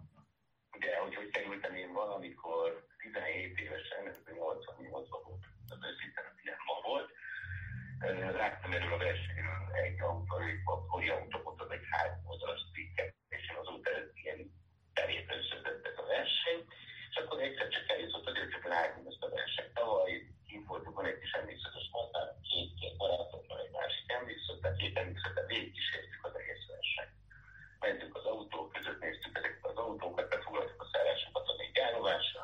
[0.80, 7.10] De hogy hogy kerültem én valamikor 17 évesen, ez 88-ban volt, az őszintén ma volt,
[8.06, 13.16] Ö, láttam erről a versenyről egy autó, egy akkori autópot, az egy három oldalas cikket,
[13.30, 14.40] és én azóta ez ilyen
[14.94, 16.62] tevékenységedett ez a verseny,
[17.10, 19.74] és akkor egyszer csak eljutott, hogy csak látom ezt a versenyt.
[19.74, 24.98] Tavaly kint voltunk, van egy kis emlékszetes használ, két-két barátommal, egy másik emlékszet, tehát két
[24.98, 27.16] emlékszetet végigkísértük az egész versenyt.
[27.80, 32.42] Mentünk az autók között, néztük ezeket az autókat, befoglaltuk a szállásokat a négy állomásra,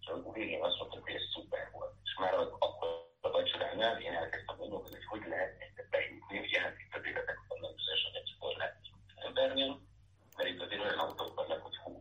[0.00, 1.94] és akkor végén azt mondtuk, hogy ez szuper volt.
[2.06, 2.88] És már az, akkor
[3.20, 7.38] a vacsoránál én elkezdtem gondolkodni, hogy hogy lehet egyet bejutni, ugye hát itt az életek
[7.48, 8.76] vannak bizonyos, hogy egykor lehet
[9.28, 9.72] embernél,
[10.36, 11.92] mert itt azért olyan autók vannak, hogy hú.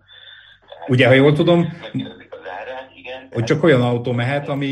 [0.67, 3.29] Tehát Ugye, ha jól tudom, megkérdezik az árát, igen.
[3.31, 4.71] hogy csak olyan autó mehet, ami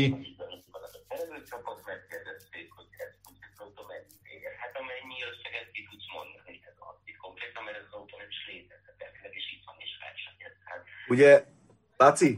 [1.08, 4.50] Előcsapot megkérdezték, hogy ez úgy tudom mennyi vége.
[4.62, 6.96] Hát amennyi összeget ki tudsz mondani, ez az.
[7.10, 10.56] Itt konkrétan, mert ez az autó nem is létezett, elvileg is itt van és versenyez.
[10.70, 10.82] Hát
[11.14, 11.30] Ugye,
[12.02, 12.32] Laci,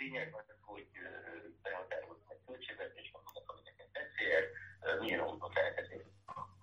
[0.00, 1.08] lényeg az, hogy ö,
[1.64, 4.42] behatároltuk egy költségvetés, vannak, ami nekem beszél,
[4.86, 6.06] ö, milyen autót elkezdünk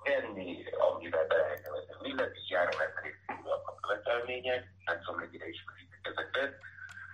[0.07, 0.47] venni,
[0.87, 6.03] amivel be lehet nevezni a illetésjára, mert elég szigorúak a követelmények, nem tudom, mennyire ismeritek
[6.11, 6.51] ezeket.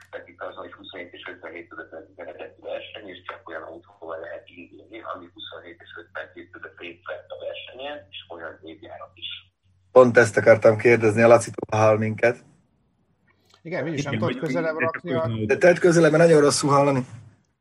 [0.09, 4.47] Tehát itt az, hogy 27 és 57 között vezetett verseny, és csak olyan autóval lehet
[4.49, 9.29] indulni, ami 27 és 52 között részt vett a versenyen, és olyan évjárat is.
[10.01, 12.43] Pont ezt akartam kérdezni, a Laci-tól hall minket.
[13.61, 15.29] Igen, mégis nem Igen, tudod közelebb rakni a...
[15.45, 17.05] De tedd közelebb, mert nagyon rosszul hallani.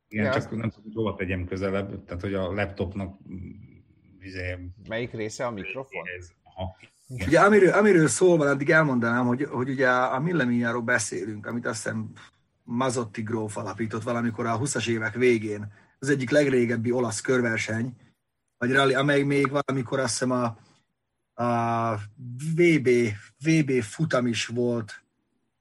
[0.09, 3.51] Igen, Ja, csak azt- nem tudom, hogy hova tegyem közelebb, tehát hogy a laptopnak mm,
[4.21, 6.03] izé, Melyik része a mikrofon?
[6.19, 6.77] ez, aha.
[7.27, 11.83] Ugye amiről, amiről szól van, addig elmondanám, hogy, hogy ugye a Milleniumjáról beszélünk, amit azt
[11.83, 12.11] hiszem
[12.63, 15.73] Mazotti gróf alapított valamikor a 20-as évek végén.
[15.99, 17.97] Az egyik legrégebbi olasz körverseny,
[18.59, 20.57] vagy rally, amely még valamikor azt hiszem a,
[21.41, 21.99] a
[22.57, 22.89] VB,
[23.45, 25.03] VB futam is volt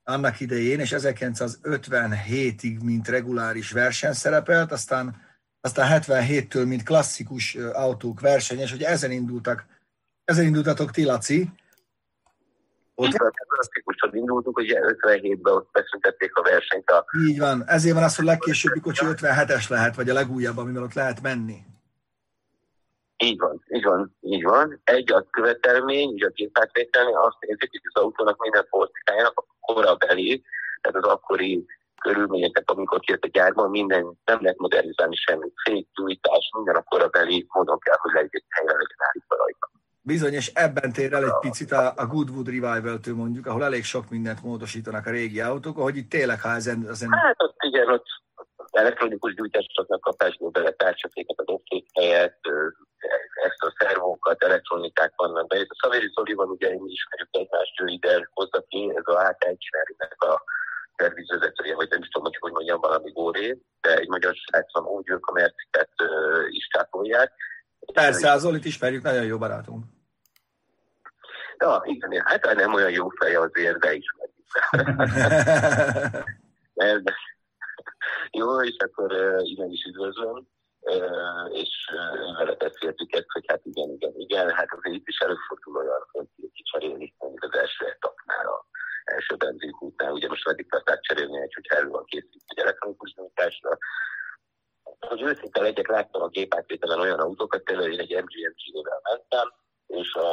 [0.03, 5.15] annak idején, és 1957-ig mint reguláris verseny szerepelt, aztán,
[5.61, 9.65] aztán 77-től mint klasszikus autók versenyes, hogy ezen indultak,
[10.23, 11.49] ezen indultatok ti, Laci,
[12.95, 17.63] Ott van, a klasszikusan indultunk, ugye 57-ben ott beszüntették a versenyt a Így van.
[17.67, 21.57] Ezért van az, hogy legkésőbbi kocsi 57-es lehet, vagy a legújabb, amivel ott lehet menni.
[23.23, 24.81] Így van, így van, így van.
[24.83, 30.43] Egy a követelmény, így a gépátvételni, azt nézik, hogy az autónak minden portikájának a korabeli,
[30.81, 31.65] tehát az akkori
[32.01, 35.53] körülményeket, amikor kijött a gyárban, minden nem lehet modernizálni semmit.
[35.63, 39.69] Fék, gyújtás, minden a korabeli módon kell, hogy legyen helyre legyen állítva rajta.
[40.01, 44.09] Bizony, és ebben tér el egy picit a, a Goodwood Revival-től mondjuk, ahol elég sok
[44.09, 48.05] mindent módosítanak a régi autók, ahogy itt tényleg, ha ezen, ezen Hát ott igen, ott
[48.71, 52.39] elektronikus gyújtásoknak kapásból bele tárcsaféket, a dobfék helyett,
[53.43, 55.59] ezt a szervókat, elektronikák vannak be.
[55.59, 60.23] Itt a Szaveri Zolival ugye mi ismerjük egymást, ő ide hozza ki, ez a Engineering-nek
[60.23, 60.43] a
[60.97, 64.83] szervizvezetője, vagy nem is tudom, hogy hogy mondjam, valami góré, de egy magyar srác van,
[64.85, 65.91] úgy ők a Merciket
[66.49, 67.33] is tápolják.
[67.93, 69.83] persze, az Zolit ismerjük, nagyon jó barátunk.
[71.57, 74.37] Ja, igen, hát nem olyan jó feje azért, de ismerjük.
[78.31, 79.11] Jó, és akkor
[79.43, 80.47] igen is üdvözlöm,
[81.49, 81.91] és
[82.37, 86.27] vele beszéltük ezt, hogy hát igen, igen, igen, hát azért itt is előfordul olyan, hogy
[86.53, 88.65] kicserélni mondjuk az első etapnál, a
[89.03, 93.77] első benzinkútnál, ugye most meddig akarták cserélni hogy elő van készítve egy elektronikus nyújtásra.
[94.99, 99.53] Hogy őszinte legyek, láttam a gépátvételen olyan autókat, például én egy MGMG-vel mentem,
[99.89, 100.27] és a,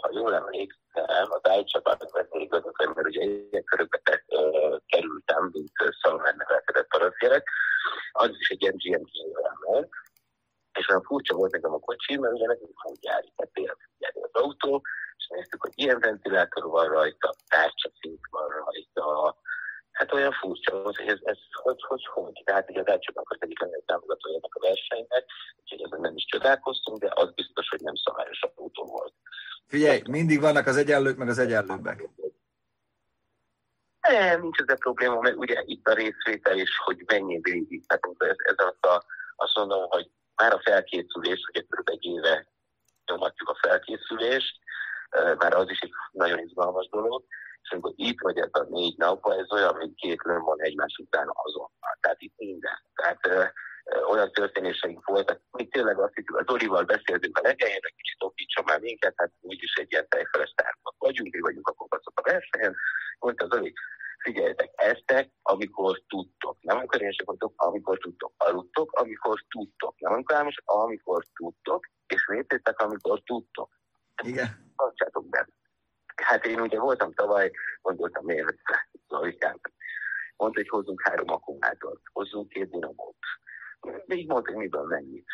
[0.00, 5.70] ha jól emlékszem, az állítsapátok vették igazat, mert ugye ilyen körökbe te, ö, kerültem, mint
[6.02, 7.48] szalmán nevelkedett parasztjelek,
[8.12, 9.88] az is egy MGMG-vel ment,
[10.78, 14.20] és olyan furcsa volt nekem a kocsi, mert ugye nekünk van gyári, tehát tényleg gyári
[14.20, 14.82] az autó,
[15.16, 19.36] és néztük, hogy ilyen ventilátor van rajta, tárcsafék van rajta,
[20.02, 22.42] hát olyan furcsa volt, hogy ez, ez hogy, hogy, hogy.
[22.44, 25.24] Tehát ugye az elcsapák az egyik legnagyobb támogatója ennek a versenynek,
[25.60, 29.14] úgyhogy ezen nem is csodálkoztunk, de az biztos, hogy nem szabályos autó volt.
[29.66, 32.08] Figyelj, mindig vannak az egyenlők, meg az egyenlőbbek.
[34.08, 37.86] Nem, nincs ez a probléma, mert ugye itt a részvétel is, hogy mennyi végig.
[37.86, 39.04] Tehát ez, ez az a,
[39.36, 41.88] azt mondom, hogy már a felkészülés, ugye kb.
[41.88, 42.46] egy éve
[43.06, 44.58] nyomatjuk a felkészülést,
[45.38, 47.24] már az is egy nagyon izgalmas dolog,
[47.62, 50.96] és amikor itt vagy ez a négy nap, ez olyan, mint két lőn van egymás
[50.96, 51.98] után azonnal.
[52.00, 52.78] Tehát itt minden.
[52.94, 53.44] Tehát ö,
[53.84, 58.22] ö, olyan történéseink voltak, mi tényleg azt hittük, az Olival beszéltünk a legelején, egy kicsit
[58.22, 62.30] okítsa már minket, hát úgyis egy ilyen tejfeles tárnak vagyunk, mi vagyunk a kopacok a
[62.30, 62.76] versenyen.
[63.18, 63.72] Mondta az Oli,
[64.22, 66.56] figyeljetek, eztek, amikor tudtok.
[66.60, 68.32] Nem amikor én sem mondtok, amikor tudtok.
[68.36, 70.00] Aludtok, amikor tudtok.
[70.00, 71.86] Nem amikor álmos, amikor tudtok.
[72.06, 73.70] És léptétek, amikor tudtok.
[74.22, 74.72] Igen.
[74.76, 75.48] Tartsátok be.
[76.22, 77.50] Hát én ugye voltam tavaly,
[77.82, 78.58] gondoltam én, hogy
[79.08, 79.60] Zolikám.
[80.36, 83.16] Mondta, hogy hozzunk három akkumulátort, hozzunk két dinamót.
[84.06, 85.26] Így mondtuk, miből mennyit.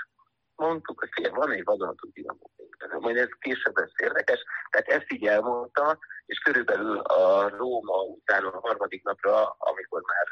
[0.54, 2.50] Mondtuk, hogy fél, van egy vadonatú dinamó.
[2.98, 4.44] Majd ez később lesz érdekes.
[4.70, 10.26] Tehát ezt így elmondta, és körülbelül a Róma után a harmadik napra, amikor már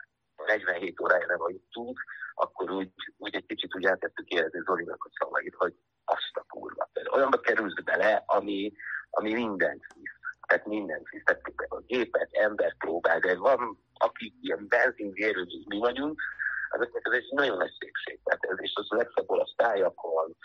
[0.47, 2.05] 47 órája nem aludtunk,
[2.35, 6.91] akkor úgy, úgy egy kicsit úgy elkezdtük érezni Zolinak a szavait, hogy azt a kurva.
[7.11, 8.73] Olyanba kerülsz bele, ami,
[9.11, 10.16] ami mindent visz.
[10.47, 11.23] Tehát mindent visz.
[11.25, 16.23] Tehát a gépet, ember próbál, de van, akik ilyen benzinvérő, mi vagyunk,
[16.71, 18.21] azoknak ez egy nagyon nagy szépség.
[18.25, 20.37] Tehát ez is az legszebb a tájakon,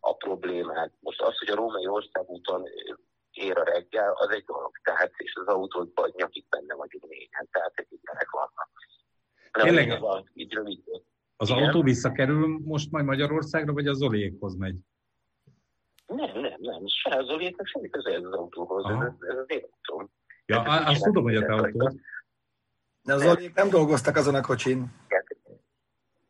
[0.00, 0.92] a problémák.
[1.00, 2.64] Most az, hogy a római országúton
[3.30, 4.70] ér a reggel, az egy dolog.
[4.82, 8.70] Tehát, és az autókban nyakik benne vagyunk négyen, tehát egy ilyenek vannak.
[9.52, 10.82] Tényleg van, így rövid.
[11.36, 11.62] Az Igen?
[11.62, 14.76] autó visszakerül most majd Magyarországra, vagy az Zoliékhoz megy?
[16.06, 16.86] Nem, nem, nem.
[16.86, 18.84] Se az Zoliéknak semmi köze ez az autóhoz.
[18.84, 20.10] Ez, ez, az én autóm.
[20.46, 21.94] Ja, azt tudom, hogy a te autód.
[23.02, 24.92] De az Zoliék nem dolgoztak azon a kocsin.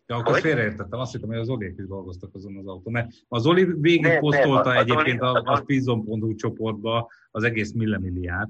[0.07, 2.93] Ja, akkor félreértettem, azt hittem, hogy az Zoliék is dolgoztak azon az autón.
[2.93, 8.49] Mert az Zoli végig posztolta egyébként a, a Spizon.hu csoportba az egész millemilliát.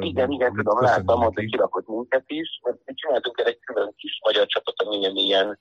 [0.00, 4.46] Igen, igen, tudom, láttam, ott kirakott minket is, mert mi csináltunk egy külön kis magyar
[4.46, 5.58] csapat, ami ilyen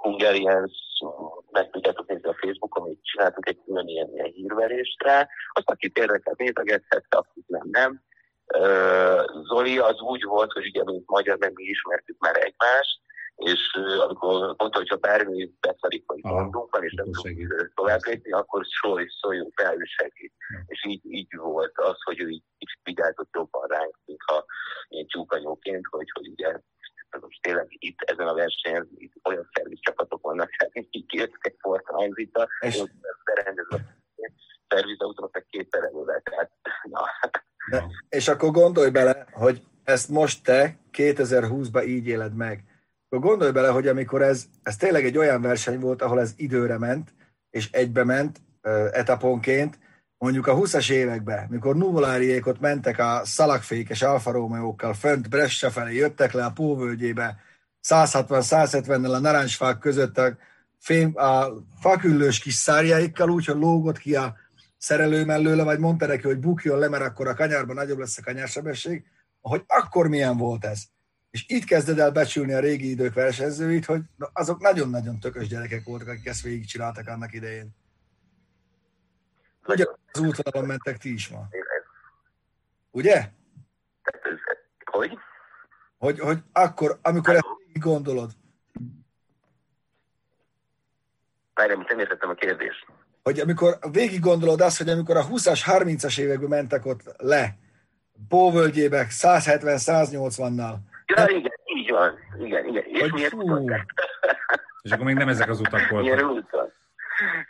[0.00, 0.72] Hungarians,
[1.50, 5.98] meg tudjátok nézni a Facebookon, hogy csináltunk egy külön ilyen, ilyen hírverést rá, azt, akit
[5.98, 8.02] érdekel, nézegethette, akit nem, nem.
[9.48, 13.00] Zoli az úgy volt, hogy ugye, mint magyar, meg mi ismertük már egymást,
[13.36, 13.60] és
[14.08, 18.66] amikor mondta, hogy ha bármi betvarik, vagy gondunk van, és nem tudunk tovább lépni, akkor
[18.80, 20.32] szólj, szóljunk fel, ő segít.
[20.48, 20.62] Ja.
[20.66, 24.44] És így, így volt az, hogy ő így kicsit vigyázott jobban ránk, mintha
[24.88, 26.60] ilyen tyúkanyóként, hogy, hogy ugye
[27.40, 32.06] tényleg itt ezen a versenyen itt olyan szervizcsapatok vannak, hát így kijöttek egy Forza
[32.60, 32.82] és
[33.24, 33.98] berendezve
[34.68, 36.50] szervizautónak meg két perelővel, tehát
[36.82, 37.02] na.
[37.70, 42.64] De, és akkor gondolj bele, hogy ezt most te 2020-ban így éled meg
[43.10, 46.78] akkor gondolj bele, hogy amikor ez, ez tényleg egy olyan verseny volt, ahol ez időre
[46.78, 47.14] ment,
[47.50, 48.40] és egybe ment
[48.92, 49.78] etaponként,
[50.20, 55.94] mondjuk a 20-as években, mikor Nuvoláriék ott mentek a szalagfékes Alfa Romeo-kkal fönt Brescia felé,
[55.94, 57.36] jöttek le a Póvölgyébe,
[57.88, 60.36] 160-170-nel a narancsfák között a,
[60.78, 61.46] fém, a
[61.80, 64.36] faküllős kis szárjaikkal, úgy, hogy lógott ki a
[64.78, 68.22] szerelő mellőle, vagy mondta neki, hogy bukjon le, mert akkor a kanyarban nagyobb lesz a
[68.22, 69.04] kanyarsebesség,
[69.40, 70.82] hogy akkor milyen volt ez.
[71.30, 74.00] És itt kezded el becsülni a régi idők versenyzőit, hogy
[74.32, 77.78] azok nagyon-nagyon tökös gyerekek voltak, akik ezt végigcsináltak annak idején.
[79.66, 81.48] Ugye az útvonalon mentek ti is ma.
[82.90, 83.28] Ugye?
[84.84, 85.18] Hogy?
[85.98, 88.30] Hogy, hogy akkor, amikor ezt végig gondolod.
[91.54, 92.86] Várjál, nem értettem a kérdést.
[93.22, 97.56] Hogy amikor végig gondolod azt, hogy amikor a 20-as, 30-as években mentek ott le,
[98.28, 100.76] Póvölgyébe 170-180-nal,
[101.16, 102.18] Ja, igen, így van.
[102.38, 102.84] Igen, igen.
[102.84, 103.34] És Hogy miért
[104.82, 106.00] És akkor még nem ezek az utak voltak.
[106.00, 106.72] Milyen úton?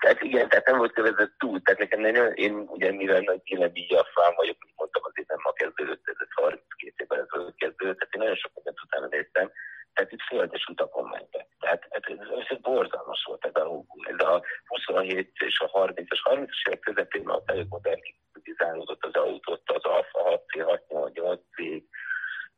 [0.00, 1.62] Tehát igen, tehát nem volt kövezett túl.
[1.62, 5.28] Tehát nekem nagyon, én ugye mivel nagy tényleg így a fám vagyok, mint mondtam, azért
[5.28, 9.50] nem ma kezdődött, ez 32 évvel ezelőtt kezdődött, tehát én nagyon sok mindent utána néztem.
[9.94, 11.46] Tehát itt földes utakon mentek.
[11.60, 12.18] Tehát ez, ez,
[12.48, 17.44] ez borzalmas volt ez a, ez a 27 és a 30-as, 30-as évek közepén a
[17.44, 21.82] teljesen modernizálódott az autót, az Alfa 6C, 688C,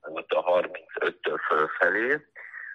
[0.00, 2.26] ott a 35-től fölfelé,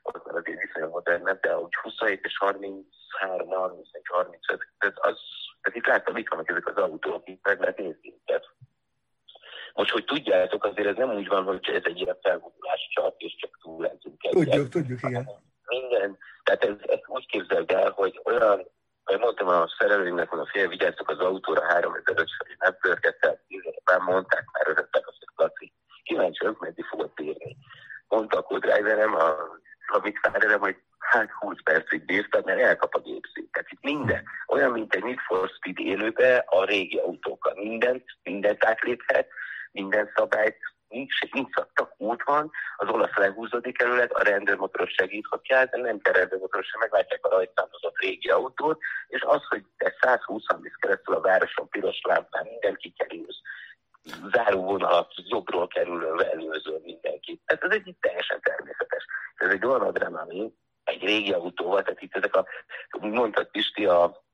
[0.01, 5.19] az már azért viszonylag modernebb, de úgy 27 és 33, 34, 35, ez az,
[5.61, 8.45] ez itt láttam, itt vannak ezek az autók, itt meg lehet nézni őket.
[9.73, 13.35] Most, hogy tudjátok, azért ez nem úgy van, hogy ez egy ilyen felvonulás csak, és
[13.35, 14.23] csak túlenzünk
[14.77, 14.87] egyet.
[14.87, 15.27] Tudjuk, tudjuk, igen.
[15.65, 18.67] Minden, tehát ez, ez úgy képzeld el, hogy olyan,
[19.03, 23.37] hogy mondtam a szerelőimnek, hogy a fél vigyáztok az autóra 3500 hogy nem pörgett el,
[23.99, 25.73] mondták már, öröttek azt, hogy Laci,
[26.03, 27.57] kíváncsi vagyok, meddig fogod bírni.
[28.07, 29.35] Mondta a kodriverem, a
[29.87, 33.49] Habit Fárerem, hogy hát 20 percig bírtad, mert elkap a gépszín.
[33.51, 38.65] Tehát itt minden, olyan, mint egy Need for Speed élőbe, a régi autókkal mindent, mindent
[38.65, 39.27] átléphet,
[39.71, 40.57] minden szabályt,
[40.87, 45.77] nincs, nincs szaktak út van, az olasz lehúzódik kerület, a rendőrmotoros segít, hogy kell, de
[45.77, 51.15] nem kell rendőrmotoros, meglátják a rajtszámozott régi autót, és az, hogy te 120 visz keresztül
[51.15, 53.41] a városon piros lámpán, mindent kikerülsz,
[54.31, 57.41] záróvonalat jobbról kerülő előző mindenkit.
[57.45, 59.05] Ez, ez egy teljesen természetes.
[59.35, 62.45] Ez egy olyan adrenalin, egy régi autóval, tehát itt ezek a,
[62.99, 64.25] mondtad Pisti, a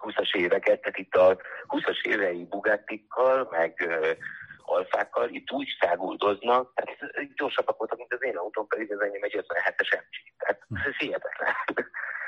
[0.00, 1.36] 20-as éveket, tehát itt a
[1.68, 4.16] 20-as évei Bugattikkal, meg uh,
[4.64, 9.44] alfákkal itt úgy száguldoznak, tehát gyorsabbak voltak, mint az én autóm, pedig az enyém egy
[9.48, 10.34] 57-es MG.
[10.38, 11.54] Tehát ez hihetetlen.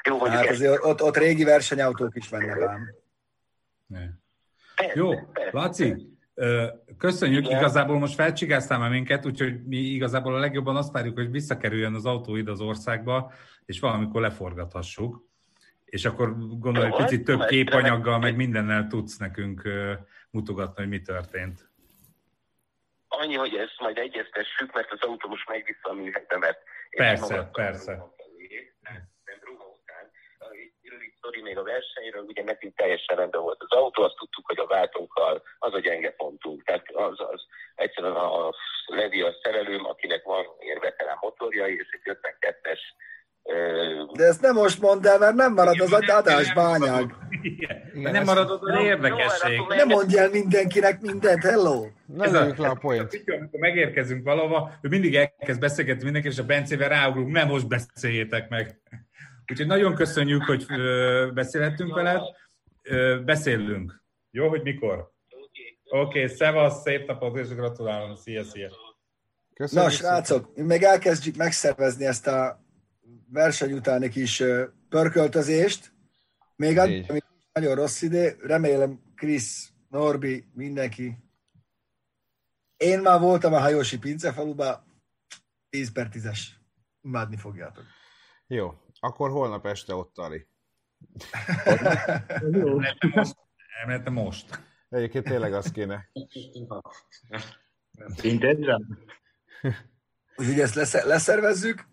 [0.09, 2.95] Jó, hát azért ott, régi versenyautók is mennek ám.
[4.95, 5.13] Jó,
[5.51, 6.13] Laci,
[6.99, 7.59] Köszönjük, Igen.
[7.59, 12.07] igazából most felcsigáztál már minket, úgyhogy mi igazából a legjobban azt várjuk, hogy visszakerüljön az
[12.07, 13.33] autó ide az országba,
[13.65, 15.25] és valamikor leforgathassuk.
[15.85, 18.21] És akkor gondolom, hogy picit több hát, képanyaggal, remek.
[18.21, 19.69] meg mindennel tudsz nekünk
[20.31, 21.71] mutogatni, hogy mi történt.
[23.09, 26.59] Annyi, hogy ezt majd egyeztessük, mert az autó most megy vissza a műhelybe, mert
[26.97, 27.93] Persze, persze.
[27.93, 30.11] Roma felé, nem, nem Roma után.
[30.51, 34.47] Egy rövid sztori még a versenyről, ugye nekünk teljesen rendben volt az autó, azt tudtuk,
[34.47, 36.65] hogy a váltókkal az a gyenge pontunk.
[36.65, 37.41] Tehát az, az
[37.75, 38.55] egyszerűen a
[38.87, 42.81] Levi a szerelőm, akinek van ilyen veterán motorja, és egy 52-es
[43.43, 43.55] ö,
[44.13, 47.13] De ezt nem most mondd el, mert nem marad az adásbányag.
[47.43, 47.91] Igen.
[47.95, 49.61] Igen, nem marad Jó, jó, érdekesség.
[49.69, 51.87] Nem mondj el mindenkinek mindent, hello!
[52.19, 53.23] Ez a- le a point.
[53.27, 58.49] Amikor megérkezünk valahova, ő mindig elkezd beszélgetni mindenki, és a Bencével ráugrunk, nem most beszéljétek
[58.49, 58.81] meg.
[59.51, 60.67] Úgyhogy nagyon köszönjük, hogy
[61.35, 62.23] beszélhettünk veled.
[63.25, 64.03] Beszélünk.
[64.31, 65.13] Jó, hogy mikor?
[65.85, 68.15] Oké, okay, szevasz, szép napot, és gratulálom.
[68.15, 68.71] Szia, szia.
[69.55, 72.65] Köszönjük Na, srácok, még elkezdjük megszervezni ezt a
[73.29, 74.43] verseny utáni kis
[74.89, 75.93] pörköltözést.
[76.57, 77.19] Még addig, ami
[77.53, 81.17] nagyon rossz idő, remélem Krisz, Norbi, mindenki.
[82.77, 84.85] Én már voltam a hajósi pincefaluba,
[85.69, 86.39] 10 per 10-es.
[87.03, 87.85] Imádni fogjátok.
[88.47, 88.75] Jó,
[89.05, 90.47] akkor holnap este ott Ali.
[92.43, 93.37] Elmentem most.
[93.81, 94.61] Elmentem most.
[94.89, 96.11] Egyébként tényleg az kéne.
[98.23, 98.81] Intedre?
[100.37, 101.87] Úgyhogy ezt lesze- leszervezzük.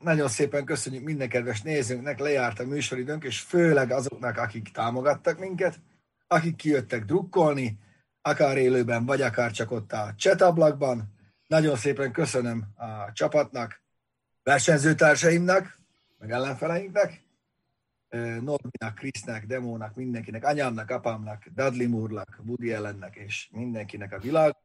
[0.00, 5.80] Nagyon szépen köszönjük minden kedves nézőnknek, lejárt a műsoridőnk, és főleg azoknak, akik támogattak minket,
[6.26, 7.78] akik kijöttek drukkolni,
[8.22, 11.14] akár élőben, vagy akár csak ott a csetablakban.
[11.46, 13.82] Nagyon szépen köszönöm a csapatnak,
[14.42, 15.82] versenyzőtársaimnak,
[16.24, 17.22] meg ellenfeleinknek,
[18.08, 24.56] Ö, Norbinak, Krisznek, Demónak, mindenkinek, anyámnak, apámnak, Dudley Moore-nak, Woody Allennek és mindenkinek a világ.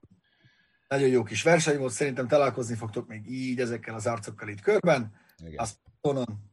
[0.88, 5.14] Nagyon jó kis verseny volt, szerintem találkozni fogtok még így ezekkel az arcokkal itt körben.
[5.38, 5.60] Igen.
[5.60, 6.52] Azt tonon.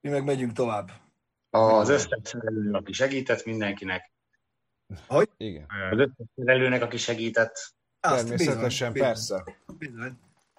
[0.00, 0.90] Mi meg megyünk tovább.
[1.50, 4.12] Az összes szerelőnek, aki segített mindenkinek.
[5.36, 5.66] Igen.
[5.90, 7.74] Az összes szerelőnek, aki segített.
[8.00, 9.44] Azt Természetesen, bizony, persze.
[9.78, 10.18] Bizony,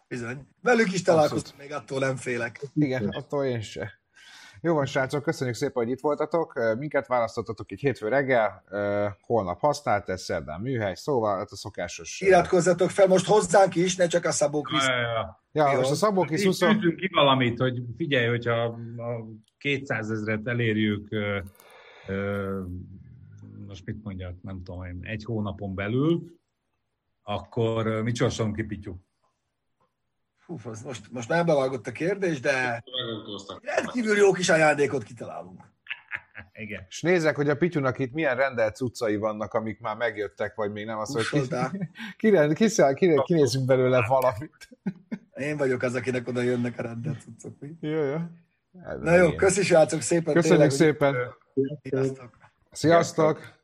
[0.10, 0.48] bizony.
[0.62, 2.62] Velük is találkoztunk, még attól nem félek.
[2.74, 3.98] Igen, attól én se.
[4.62, 6.60] Jó van, srácok, köszönjük szépen, hogy itt voltatok.
[6.78, 8.64] Minket választottatok így hétfő reggel,
[9.22, 12.22] holnap használt, ez szerdán műhely, szóval hát a szokásos...
[12.22, 14.88] Iratkozzatok fel most hozzánk is, ne csak a Szabó Krisz.
[14.88, 15.02] Ja, ja,
[15.52, 15.72] ja.
[15.72, 16.58] Ja, most a Szabó kis Így 20...
[16.58, 18.64] tűzünk ki valamit, hogy figyelj, hogyha
[18.98, 19.26] a
[19.58, 21.10] 200 ezeret elérjük,
[23.68, 26.40] most mit mondjak, nem tudom, én, egy hónapon belül,
[27.24, 28.96] akkor ö, mit sorsolunk ki, Pityu?
[30.50, 32.84] Hú, az most, most már bevágott a kérdés, de
[33.62, 35.62] rendkívül jó kis ajándékot kitalálunk.
[36.64, 36.86] Igen.
[36.90, 40.86] És nézek, hogy a Pityunak itt milyen rendelt cuccai vannak, amik már megjöttek, vagy még
[40.86, 40.98] nem.
[40.98, 41.56] Azt, hogy ki,
[42.18, 44.70] kire, kiszel, kire, kinézünk belőle valamit.
[45.50, 47.54] Én vagyok az, akinek oda jönnek a rendet cuccok.
[47.80, 48.18] Jó, jó.
[49.02, 50.34] Na jó, köszi srácok szépen.
[50.34, 51.16] Köszönjük tényleg, szépen.
[51.54, 52.38] hogy- Sziasztok.
[52.72, 53.59] Sziasztok!